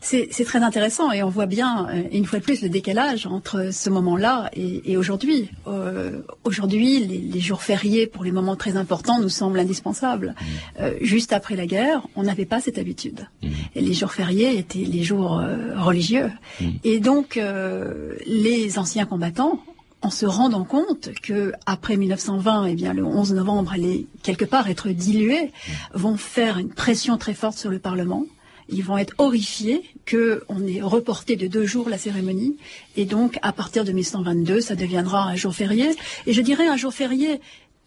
C'est 0.00 0.44
très 0.44 0.62
intéressant 0.62 1.10
et 1.10 1.22
on 1.22 1.28
voit 1.28 1.46
bien, 1.46 1.88
euh, 1.88 2.02
une 2.12 2.24
fois 2.26 2.38
de 2.38 2.44
plus, 2.44 2.62
le 2.62 2.68
décalage 2.68 3.26
entre 3.26 3.72
ce 3.72 3.90
moment-là 3.90 4.50
et, 4.54 4.92
et 4.92 4.96
aujourd'hui. 4.96 5.50
Euh, 5.66 6.20
aujourd'hui, 6.44 7.00
les, 7.00 7.18
les, 7.18 7.40
jours 7.40 7.62
fériés 7.62 8.06
pour 8.06 8.22
les 8.22 8.30
moments 8.30 8.54
très 8.56 8.76
importants 8.76 9.20
nous 9.20 9.28
semblent 9.28 9.58
indispensables. 9.58 10.28
Mmh. 10.28 10.44
Euh, 10.80 10.94
juste 11.00 11.32
après 11.32 11.56
la 11.56 11.66
guerre, 11.66 12.02
on 12.14 12.22
n'avait 12.22 12.46
pas 12.46 12.60
cette 12.60 12.78
habitude. 12.78 13.26
Mmh. 13.42 13.48
Et 13.74 13.80
les 13.80 13.94
jours 13.94 14.12
fériés 14.12 14.58
étaient 14.58 14.78
les 14.78 15.02
jours 15.02 15.38
euh, 15.38 15.74
religieux. 15.76 16.30
Mmh. 16.60 16.66
Et 16.84 17.00
donc, 17.00 17.36
euh, 17.36 18.14
les 18.26 18.78
anciens 18.78 19.06
combattants 19.06 19.60
en 20.02 20.10
se 20.10 20.26
rendant 20.26 20.64
compte 20.64 21.10
que 21.22 21.52
après 21.66 21.96
1920, 21.96 22.66
eh 22.66 22.74
bien 22.74 22.94
le 22.94 23.04
11 23.04 23.34
novembre 23.34 23.72
allait 23.72 24.06
quelque 24.22 24.44
part 24.44 24.68
être 24.68 24.88
dilué, 24.88 25.50
vont 25.92 26.16
faire 26.16 26.58
une 26.58 26.70
pression 26.70 27.18
très 27.18 27.34
forte 27.34 27.58
sur 27.58 27.70
le 27.70 27.78
Parlement 27.78 28.24
ils 28.68 28.84
vont 28.84 28.98
être 28.98 29.14
horrifiés 29.18 29.82
qu'on 30.08 30.66
ait 30.66 30.80
reporté 30.82 31.36
de 31.36 31.46
deux 31.46 31.64
jours 31.64 31.88
la 31.88 31.98
cérémonie. 31.98 32.56
Et 32.96 33.04
donc, 33.04 33.38
à 33.42 33.52
partir 33.52 33.84
de 33.84 33.92
1122, 33.92 34.60
ça 34.60 34.74
deviendra 34.74 35.24
un 35.24 35.36
jour 35.36 35.54
férié. 35.54 35.90
Et 36.26 36.32
je 36.32 36.42
dirais 36.42 36.66
un 36.68 36.76
jour 36.76 36.92
férié 36.92 37.40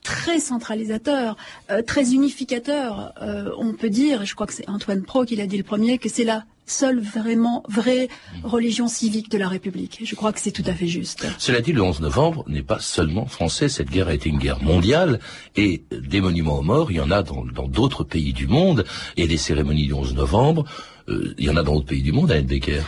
très 0.04 0.40
centralisateur, 0.40 1.38
euh, 1.70 1.84
très 1.84 2.14
unificateur. 2.14 3.14
Euh, 3.22 3.52
on 3.58 3.74
peut 3.74 3.90
dire, 3.90 4.26
je 4.26 4.34
crois 4.34 4.48
que 4.48 4.54
c'est 4.54 4.68
Antoine 4.68 5.04
Pro 5.04 5.26
qui 5.26 5.36
l'a 5.36 5.46
dit 5.46 5.58
le 5.58 5.64
premier, 5.64 6.00
que 6.00 6.10
c'est 6.10 6.24
la 6.24 6.46
seule 6.66 7.00
vraiment 7.00 7.64
vraie 7.68 8.08
religion 8.44 8.88
civique 8.88 9.30
de 9.30 9.38
la 9.38 9.48
République. 9.48 10.02
Je 10.04 10.16
crois 10.16 10.32
que 10.32 10.40
c'est 10.40 10.52
tout 10.52 10.64
à 10.66 10.74
fait 10.74 10.88
juste. 10.88 11.26
Cela 11.38 11.62
dit, 11.62 11.74
le 11.74 11.82
11 11.82 12.02
novembre 12.02 12.44
n'est 12.48 12.64
pas 12.64 12.80
seulement 12.80 13.26
français. 13.26 13.70
Cette 13.70 13.90
guerre 13.90 14.08
a 14.08 14.14
été 14.14 14.30
une 14.30 14.40
guerre 14.40 14.64
mondiale 14.64 15.20
et 15.56 15.84
des 15.92 16.22
monuments 16.22 16.60
aux 16.60 16.64
morts, 16.64 16.92
il 16.92 16.98
y 16.98 17.02
en 17.02 17.12
a 17.12 17.24
dans 17.24 17.68
d'autres 17.68 18.04
pays 18.04 18.34
du 18.34 18.48
monde 18.48 18.86
et 19.18 19.28
les 19.28 19.38
cérémonies 19.38 19.88
du 19.88 19.94
11 19.94 20.16
novembre, 20.16 20.66
euh, 21.10 21.34
il 21.38 21.46
y 21.46 21.50
en 21.50 21.58
a 21.58 21.64
dans 21.64 21.76
d'autres 21.76 21.88
pays 21.88 22.02
du 22.02 22.12
monde, 22.12 22.32
Anne 22.32 22.46
Becker. 22.46 22.82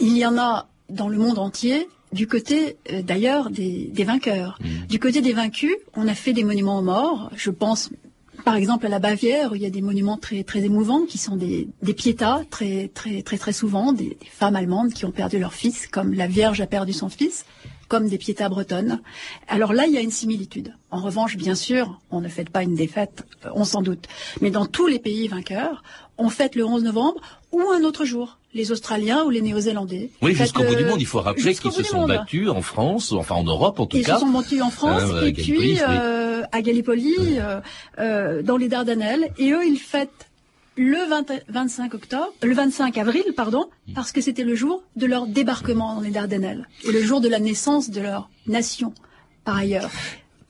Il 0.00 0.16
y 0.16 0.24
en 0.24 0.38
a 0.38 0.68
dans 0.88 1.08
le 1.08 1.18
monde 1.18 1.38
entier 1.38 1.88
du 2.12 2.26
côté 2.26 2.76
euh, 2.92 3.02
d'ailleurs 3.02 3.50
des, 3.50 3.90
des, 3.92 4.04
vainqueurs. 4.04 4.58
Mmh. 4.60 4.86
Du 4.88 4.98
côté 4.98 5.20
des 5.20 5.32
vaincus, 5.32 5.76
on 5.94 6.08
a 6.08 6.14
fait 6.14 6.32
des 6.32 6.44
monuments 6.44 6.78
aux 6.78 6.82
morts. 6.82 7.30
Je 7.36 7.50
pense 7.50 7.90
par 8.48 8.56
exemple 8.56 8.86
à 8.86 8.88
la 8.88 8.98
Bavière, 8.98 9.54
il 9.54 9.60
y 9.60 9.66
a 9.66 9.70
des 9.70 9.82
monuments 9.82 10.16
très 10.16 10.42
très 10.42 10.64
émouvants 10.64 11.04
qui 11.04 11.18
sont 11.18 11.36
des, 11.36 11.68
des 11.82 11.92
piétas 11.92 12.44
très 12.48 12.90
très 12.94 13.20
très 13.20 13.36
très 13.36 13.52
souvent, 13.52 13.92
des, 13.92 14.16
des, 14.18 14.30
femmes 14.30 14.56
allemandes 14.56 14.94
qui 14.94 15.04
ont 15.04 15.10
perdu 15.10 15.38
leur 15.38 15.52
fils, 15.52 15.86
comme 15.86 16.14
la 16.14 16.26
Vierge 16.26 16.62
a 16.62 16.66
perdu 16.66 16.94
son 16.94 17.10
fils, 17.10 17.44
comme 17.88 18.08
des 18.08 18.16
piétas 18.16 18.48
bretonnes. 18.48 19.02
Alors 19.48 19.74
là, 19.74 19.84
il 19.86 19.92
y 19.92 19.98
a 19.98 20.00
une 20.00 20.10
similitude. 20.10 20.72
En 20.90 21.02
revanche, 21.02 21.36
bien 21.36 21.54
sûr, 21.54 22.00
on 22.10 22.22
ne 22.22 22.28
fête 22.28 22.48
pas 22.48 22.62
une 22.62 22.74
défaite, 22.74 23.26
euh, 23.44 23.50
on 23.54 23.64
s'en 23.64 23.82
doute. 23.82 24.06
Mais 24.40 24.50
dans 24.50 24.64
tous 24.64 24.86
les 24.86 24.98
pays 24.98 25.28
vainqueurs, 25.28 25.82
on 26.18 26.28
fête 26.28 26.54
le 26.54 26.64
11 26.64 26.82
novembre 26.84 27.20
ou 27.52 27.62
un 27.70 27.82
autre 27.84 28.04
jour. 28.04 28.38
Les 28.54 28.72
Australiens 28.72 29.24
ou 29.24 29.30
les 29.30 29.40
Néo-Zélandais. 29.40 30.10
Oui, 30.22 30.34
jusqu'au 30.34 30.64
bout 30.64 30.74
du 30.74 30.84
monde. 30.84 31.00
Il 31.00 31.06
faut 31.06 31.20
rappeler 31.20 31.54
qu'ils 31.54 31.72
se 31.72 31.82
sont 31.82 32.06
battus 32.06 32.48
en 32.48 32.62
France, 32.62 33.12
enfin 33.12 33.36
en 33.36 33.44
Europe 33.44 33.78
en 33.78 33.86
tout 33.86 33.96
Ils 33.96 34.04
cas. 34.04 34.14
Ils 34.16 34.20
se 34.20 34.20
sont 34.20 34.32
battus 34.32 34.62
en 34.62 34.70
France 34.70 35.02
euh, 35.04 35.26
et 35.26 35.32
puis 35.32 35.78
euh, 35.80 36.42
à 36.50 36.62
Gallipoli, 36.62 37.14
euh, 37.18 37.60
euh, 37.98 38.42
dans 38.42 38.56
les 38.56 38.68
Dardanelles. 38.68 39.30
Et 39.38 39.52
eux, 39.52 39.66
ils 39.66 39.78
fêtent 39.78 40.28
le 40.76 41.08
20, 41.08 41.32
25 41.48 41.94
octobre, 41.94 42.32
le 42.42 42.54
25 42.54 42.96
avril, 42.98 43.24
pardon, 43.36 43.68
parce 43.94 44.12
que 44.12 44.20
c'était 44.20 44.44
le 44.44 44.54
jour 44.54 44.82
de 44.96 45.06
leur 45.06 45.26
débarquement 45.26 45.96
dans 45.96 46.00
les 46.00 46.10
Dardanelles 46.10 46.68
et 46.84 46.92
le 46.92 47.02
jour 47.02 47.20
de 47.20 47.28
la 47.28 47.40
naissance 47.40 47.90
de 47.90 48.00
leur 48.00 48.30
nation. 48.46 48.94
Par 49.44 49.56
ailleurs. 49.56 49.90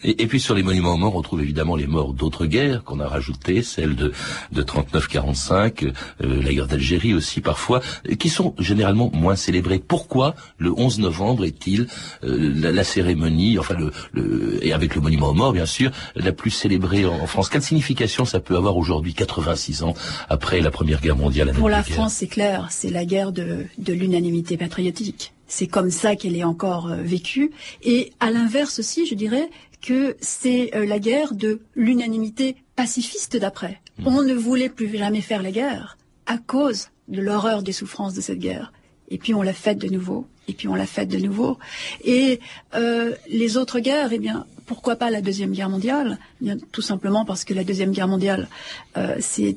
Et, 0.04 0.22
et, 0.22 0.26
puis 0.28 0.38
sur 0.38 0.54
les 0.54 0.62
monuments 0.62 0.94
aux 0.94 0.96
morts, 0.96 1.16
on 1.16 1.22
trouve 1.22 1.42
évidemment 1.42 1.74
les 1.74 1.88
morts 1.88 2.12
d'autres 2.12 2.46
guerres 2.46 2.84
qu'on 2.84 3.00
a 3.00 3.08
rajoutées, 3.08 3.62
celles 3.62 3.96
de, 3.96 4.12
de 4.52 4.62
39-45, 4.62 5.92
euh, 6.22 6.42
la 6.42 6.52
guerre 6.52 6.68
d'Algérie 6.68 7.14
aussi 7.14 7.40
parfois, 7.40 7.80
qui 8.18 8.28
sont 8.28 8.54
généralement 8.58 9.10
moins 9.12 9.34
célébrées. 9.34 9.80
Pourquoi 9.80 10.36
le 10.58 10.72
11 10.72 11.00
novembre 11.00 11.44
est-il 11.44 11.88
euh, 12.22 12.52
la, 12.54 12.70
la, 12.70 12.84
cérémonie, 12.84 13.58
enfin 13.58 13.74
le, 13.74 13.90
le, 14.12 14.64
et 14.64 14.72
avec 14.72 14.94
le 14.94 15.00
monument 15.00 15.30
aux 15.30 15.34
morts 15.34 15.52
bien 15.52 15.66
sûr, 15.66 15.90
la 16.14 16.32
plus 16.32 16.50
célébrée 16.50 17.04
en, 17.04 17.14
en 17.14 17.26
France? 17.26 17.48
Quelle 17.48 17.62
signification 17.62 18.24
ça 18.24 18.38
peut 18.38 18.56
avoir 18.56 18.76
aujourd'hui, 18.76 19.14
86 19.14 19.82
ans 19.82 19.94
après 20.28 20.60
la 20.60 20.70
Première 20.70 21.00
Guerre 21.00 21.16
mondiale 21.16 21.52
Pour 21.52 21.68
la 21.68 21.82
France, 21.82 22.14
c'est 22.14 22.28
clair, 22.28 22.68
c'est 22.70 22.90
la 22.90 23.04
guerre 23.04 23.32
de, 23.32 23.64
de 23.78 23.92
l'unanimité 23.92 24.56
patriotique. 24.56 25.32
C'est 25.48 25.66
comme 25.66 25.90
ça 25.90 26.14
qu'elle 26.14 26.36
est 26.36 26.44
encore 26.44 26.88
euh, 26.88 26.96
vécue. 27.02 27.50
Et 27.82 28.12
à 28.20 28.30
l'inverse 28.30 28.78
aussi, 28.78 29.06
je 29.06 29.14
dirais, 29.14 29.48
que 29.80 30.16
c'est 30.20 30.74
euh, 30.74 30.84
la 30.86 30.98
guerre 30.98 31.34
de 31.34 31.60
l'unanimité 31.74 32.56
pacifiste 32.76 33.36
d'après. 33.36 33.80
Mmh. 33.98 34.06
On 34.06 34.22
ne 34.22 34.34
voulait 34.34 34.68
plus 34.68 34.96
jamais 34.96 35.20
faire 35.20 35.42
la 35.42 35.50
guerre 35.50 35.98
à 36.26 36.38
cause 36.38 36.88
de 37.08 37.20
l'horreur 37.20 37.62
des 37.62 37.72
souffrances 37.72 38.14
de 38.14 38.20
cette 38.20 38.38
guerre. 38.38 38.72
Et 39.10 39.18
puis 39.18 39.34
on 39.34 39.42
l'a 39.42 39.54
faite 39.54 39.78
de 39.78 39.88
nouveau, 39.88 40.26
et 40.48 40.52
puis 40.52 40.68
on 40.68 40.74
l'a 40.74 40.86
faite 40.86 41.08
de 41.08 41.18
nouveau. 41.18 41.58
Et 42.04 42.40
euh, 42.74 43.14
les 43.28 43.56
autres 43.56 43.80
guerres, 43.80 44.12
eh 44.12 44.18
bien, 44.18 44.46
pourquoi 44.66 44.96
pas 44.96 45.10
la 45.10 45.22
Deuxième 45.22 45.52
Guerre 45.52 45.70
mondiale? 45.70 46.18
Eh 46.40 46.44
bien, 46.44 46.56
Tout 46.72 46.82
simplement 46.82 47.24
parce 47.24 47.44
que 47.44 47.54
la 47.54 47.64
Deuxième 47.64 47.92
Guerre 47.92 48.08
mondiale, 48.08 48.48
euh, 48.96 49.16
c'est 49.20 49.56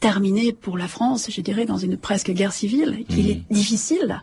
terminé 0.00 0.52
pour 0.52 0.78
la 0.78 0.88
France, 0.88 1.30
je 1.30 1.40
dirais, 1.42 1.66
dans 1.66 1.76
une 1.76 1.98
presque 1.98 2.30
guerre 2.30 2.52
civile, 2.52 3.04
qu'il 3.08 3.26
mmh. 3.26 3.30
est 3.30 3.42
difficile. 3.50 4.22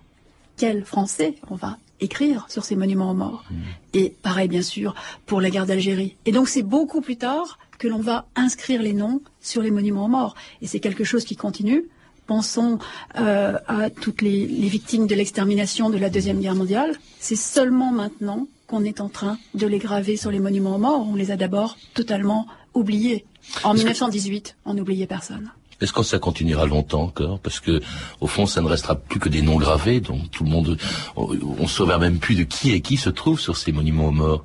Quel 0.58 0.84
Français 0.86 1.36
on 1.52 1.56
va 1.56 1.78
écrire 2.00 2.46
sur 2.50 2.64
ces 2.64 2.76
monuments 2.76 3.12
aux 3.12 3.16
morts. 3.16 3.46
Mmh. 3.50 3.56
Et 3.94 4.14
pareil, 4.22 4.48
bien 4.48 4.62
sûr, 4.62 4.96
pour 5.26 5.42
la 5.42 5.50
guerre 5.50 5.66
d'Algérie. 5.66 6.16
Et 6.26 6.32
donc, 6.32 6.48
c'est 6.48 6.64
beaucoup 6.64 7.02
plus 7.02 7.18
tard 7.18 7.60
que 7.78 7.88
l'on 7.88 8.00
va 8.00 8.28
inscrire 8.36 8.82
les 8.82 8.94
noms 8.94 9.22
sur 9.42 9.62
les 9.62 9.72
monuments 9.72 10.06
aux 10.06 10.10
morts. 10.10 10.36
Et 10.62 10.68
c'est 10.68 10.80
quelque 10.80 11.04
chose 11.04 11.26
qui 11.26 11.36
continue. 11.36 11.86
Pensons 12.26 12.80
euh, 13.18 13.58
à 13.68 13.90
toutes 13.90 14.22
les, 14.22 14.46
les 14.46 14.68
victimes 14.68 15.08
de 15.08 15.16
l'extermination 15.16 15.90
de 15.90 15.98
la 15.98 16.10
Deuxième 16.10 16.40
Guerre 16.40 16.56
mondiale. 16.56 16.96
C'est 17.20 17.38
seulement 17.38 17.92
maintenant 17.92 18.48
qu'on 18.68 18.84
est 18.84 19.00
en 19.00 19.08
train 19.08 19.38
de 19.54 19.66
les 19.66 19.80
graver 19.80 20.18
sur 20.18 20.30
les 20.30 20.40
monuments 20.40 20.76
aux 20.76 20.80
morts. 20.80 21.08
On 21.08 21.16
les 21.16 21.32
a 21.32 21.38
d'abord 21.38 21.78
totalement 21.94 22.48
oubliés. 22.74 23.26
En 23.64 23.74
1918, 23.74 24.58
on 24.66 24.74
n'oubliait 24.74 25.08
personne. 25.08 25.52
Est-ce 25.80 25.94
que 25.94 26.04
ça 26.04 26.18
continuera 26.18 26.66
longtemps 26.66 27.04
encore? 27.04 27.40
Parce 27.40 27.60
que 27.60 27.82
au 28.20 28.28
fond, 28.28 28.46
ça 28.46 28.62
ne 28.62 28.68
restera 28.68 28.96
plus 28.96 29.20
que 29.20 29.30
des 29.30 29.42
noms 29.42 29.58
gravés, 29.58 30.00
donc 30.00 30.32
tout 30.32 30.44
le 30.44 30.50
monde, 30.50 30.78
on 31.16 31.34
ne 31.34 31.68
saura 31.68 31.98
même 32.00 32.18
plus 32.18 32.36
de 32.36 32.44
qui 32.44 32.72
et 32.72 32.82
qui 32.82 32.98
se 32.98 33.10
trouve 33.10 33.40
sur 33.40 33.58
ces 33.58 33.72
monuments 33.72 34.08
aux 34.08 34.12
morts 34.12 34.44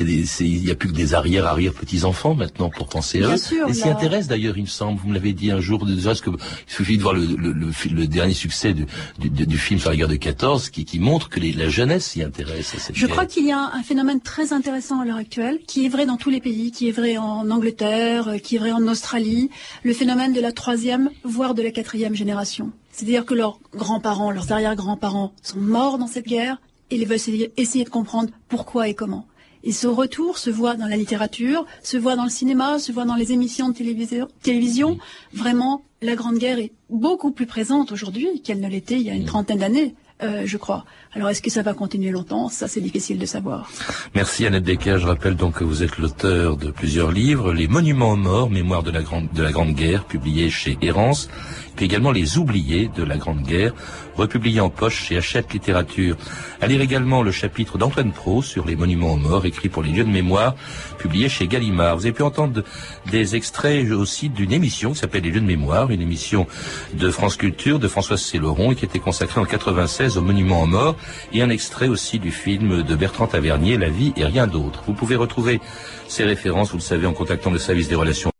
il 0.00 0.62
n'y 0.64 0.70
a 0.70 0.74
plus 0.74 0.88
que 0.88 0.94
des 0.94 1.14
arrière 1.14 1.46
arrière 1.46 1.72
petits 1.72 2.04
enfants 2.04 2.34
maintenant 2.34 2.70
pour 2.70 2.88
penser 2.88 3.22
à 3.22 3.34
eux. 3.34 3.36
Sûr, 3.36 3.68
et 3.68 3.74
s'y 3.74 3.88
intéressent 3.88 4.28
d'ailleurs, 4.28 4.56
il 4.58 4.62
me 4.62 4.66
semble. 4.68 5.00
Vous 5.00 5.08
me 5.08 5.14
l'avez 5.14 5.32
dit 5.32 5.50
un 5.50 5.60
jour. 5.60 5.86
Déjà, 5.86 6.14
que 6.14 6.30
il 6.30 6.72
suffit 6.72 6.96
de 6.96 7.02
voir 7.02 7.14
le, 7.14 7.24
le, 7.24 7.52
le, 7.52 7.70
le 7.92 8.06
dernier 8.06 8.34
succès 8.34 8.72
du, 8.74 8.86
du, 9.18 9.46
du, 9.46 9.58
film 9.58 9.78
sur 9.78 9.90
la 9.90 9.96
guerre 9.96 10.08
de 10.08 10.16
14 10.16 10.70
qui, 10.70 10.84
qui 10.84 10.98
montre 10.98 11.28
que 11.28 11.38
les, 11.40 11.52
la 11.52 11.68
jeunesse 11.68 12.06
s'y 12.06 12.22
intéresse. 12.22 12.74
À 12.74 12.78
cette 12.78 12.96
Je 12.96 13.06
guerre. 13.06 13.14
crois 13.14 13.26
qu'il 13.26 13.46
y 13.46 13.52
a 13.52 13.70
un 13.72 13.82
phénomène 13.82 14.20
très 14.20 14.52
intéressant 14.52 15.00
à 15.00 15.04
l'heure 15.04 15.16
actuelle, 15.16 15.60
qui 15.66 15.86
est 15.86 15.88
vrai 15.88 16.04
dans 16.06 16.16
tous 16.16 16.30
les 16.30 16.40
pays, 16.40 16.72
qui 16.72 16.88
est 16.88 16.92
vrai 16.92 17.16
en 17.16 17.48
Angleterre, 17.50 18.36
qui 18.42 18.56
est 18.56 18.58
vrai 18.58 18.72
en 18.72 18.86
Australie, 18.88 19.50
le 19.84 19.92
phénomène 19.92 20.32
de 20.32 20.40
la 20.40 20.52
troisième, 20.52 21.10
voire 21.24 21.54
de 21.54 21.62
la 21.62 21.70
quatrième 21.70 22.14
génération. 22.14 22.72
C'est-à-dire 22.92 23.24
que 23.24 23.34
leurs 23.34 23.60
grands-parents, 23.74 24.30
leurs 24.30 24.50
arrière-grands-parents 24.52 25.32
sont 25.42 25.60
morts 25.60 25.98
dans 25.98 26.06
cette 26.06 26.26
guerre 26.26 26.60
et 26.90 26.96
ils 26.96 27.06
veulent 27.06 27.18
essayer 27.56 27.84
de 27.84 27.90
comprendre 27.90 28.30
pourquoi 28.48 28.88
et 28.88 28.94
comment. 28.94 29.26
Et 29.66 29.72
ce 29.72 29.88
retour 29.88 30.38
se 30.38 30.48
voit 30.48 30.76
dans 30.76 30.86
la 30.86 30.96
littérature, 30.96 31.66
se 31.82 31.96
voit 31.96 32.14
dans 32.14 32.22
le 32.22 32.30
cinéma, 32.30 32.78
se 32.78 32.92
voit 32.92 33.04
dans 33.04 33.16
les 33.16 33.32
émissions 33.32 33.68
de 33.68 33.74
télévision. 33.74 34.28
télévision. 34.40 34.96
Vraiment, 35.34 35.82
la 36.02 36.14
Grande 36.14 36.38
Guerre 36.38 36.60
est 36.60 36.70
beaucoup 36.88 37.32
plus 37.32 37.46
présente 37.46 37.90
aujourd'hui 37.90 38.40
qu'elle 38.42 38.60
ne 38.60 38.68
l'était 38.68 38.94
il 38.94 39.02
y 39.02 39.10
a 39.10 39.14
une 39.14 39.24
trentaine 39.24 39.58
d'années. 39.58 39.96
Euh, 40.22 40.44
je 40.46 40.56
crois. 40.56 40.84
Alors 41.12 41.28
est-ce 41.30 41.42
que 41.42 41.50
ça 41.50 41.62
va 41.62 41.74
continuer 41.74 42.10
longtemps? 42.10 42.48
Ça, 42.48 42.68
c'est 42.68 42.80
difficile 42.80 43.18
de 43.18 43.26
savoir. 43.26 43.68
Merci 44.14 44.46
Annette 44.46 44.62
Decker. 44.62 44.98
Je 44.98 45.06
rappelle 45.06 45.34
donc 45.34 45.54
que 45.58 45.64
vous 45.64 45.82
êtes 45.82 45.98
l'auteur 45.98 46.56
de 46.56 46.70
plusieurs 46.70 47.10
livres, 47.10 47.52
Les 47.52 47.66
Monuments 47.66 48.12
aux 48.12 48.16
morts, 48.16 48.48
Mémoire 48.48 48.84
de 48.84 48.92
la 48.92 49.02
Grande, 49.02 49.28
de 49.34 49.42
la 49.42 49.50
Grande 49.50 49.74
Guerre, 49.74 50.04
publié 50.04 50.48
chez 50.48 50.78
Errance, 50.80 51.28
puis 51.76 51.84
également 51.84 52.10
Les 52.10 52.38
Oubliés 52.38 52.90
de 52.96 53.04
la 53.04 53.18
Grande 53.18 53.42
Guerre, 53.42 53.72
republié 54.16 54.60
en 54.60 54.70
poche 54.70 55.04
chez 55.04 55.18
Hachette 55.18 55.52
Littérature. 55.52 56.16
À 56.60 56.66
lire 56.66 56.80
également 56.80 57.22
le 57.22 57.30
chapitre 57.30 57.76
d'Antoine 57.76 58.12
Pro 58.12 58.42
sur 58.42 58.66
les 58.66 58.76
monuments 58.76 59.12
aux 59.12 59.18
morts, 59.18 59.44
écrit 59.44 59.68
pour 59.68 59.82
les 59.82 59.90
lieux 59.92 60.04
de 60.04 60.10
mémoire, 60.10 60.54
publié 60.98 61.28
chez 61.28 61.46
Gallimard. 61.46 61.96
Vous 61.96 62.06
avez 62.06 62.14
pu 62.14 62.22
entendre 62.22 62.64
des 63.10 63.36
extraits 63.36 63.90
aussi 63.92 64.30
d'une 64.30 64.52
émission 64.52 64.92
qui 64.92 64.98
s'appelle 64.98 65.22
Les 65.22 65.30
lieux 65.30 65.40
de 65.40 65.46
mémoire, 65.46 65.90
une 65.90 66.00
émission 66.00 66.46
de 66.94 67.10
France 67.10 67.36
Culture 67.36 67.78
de 67.78 67.88
François 67.88 68.16
Céloron 68.16 68.72
et 68.72 68.74
qui 68.74 68.86
était 68.86 68.98
consacrée 68.98 69.40
en 69.40 69.44
96 69.44 70.16
aux 70.16 70.22
monuments 70.22 70.62
aux 70.62 70.66
morts 70.66 70.96
et 71.32 71.42
un 71.42 71.50
extrait 71.50 71.88
aussi 71.88 72.18
du 72.18 72.30
film 72.30 72.82
de 72.82 72.96
Bertrand 72.96 73.26
Tavernier, 73.26 73.76
La 73.76 73.90
vie 73.90 74.14
et 74.16 74.24
rien 74.24 74.46
d'autre. 74.46 74.82
Vous 74.86 74.94
pouvez 74.94 75.16
retrouver 75.16 75.60
ces 76.08 76.24
références, 76.24 76.70
vous 76.70 76.78
le 76.78 76.82
savez, 76.82 77.06
en 77.06 77.12
contactant 77.12 77.50
le 77.50 77.58
service 77.58 77.88
des 77.88 77.94
relations 77.94 78.30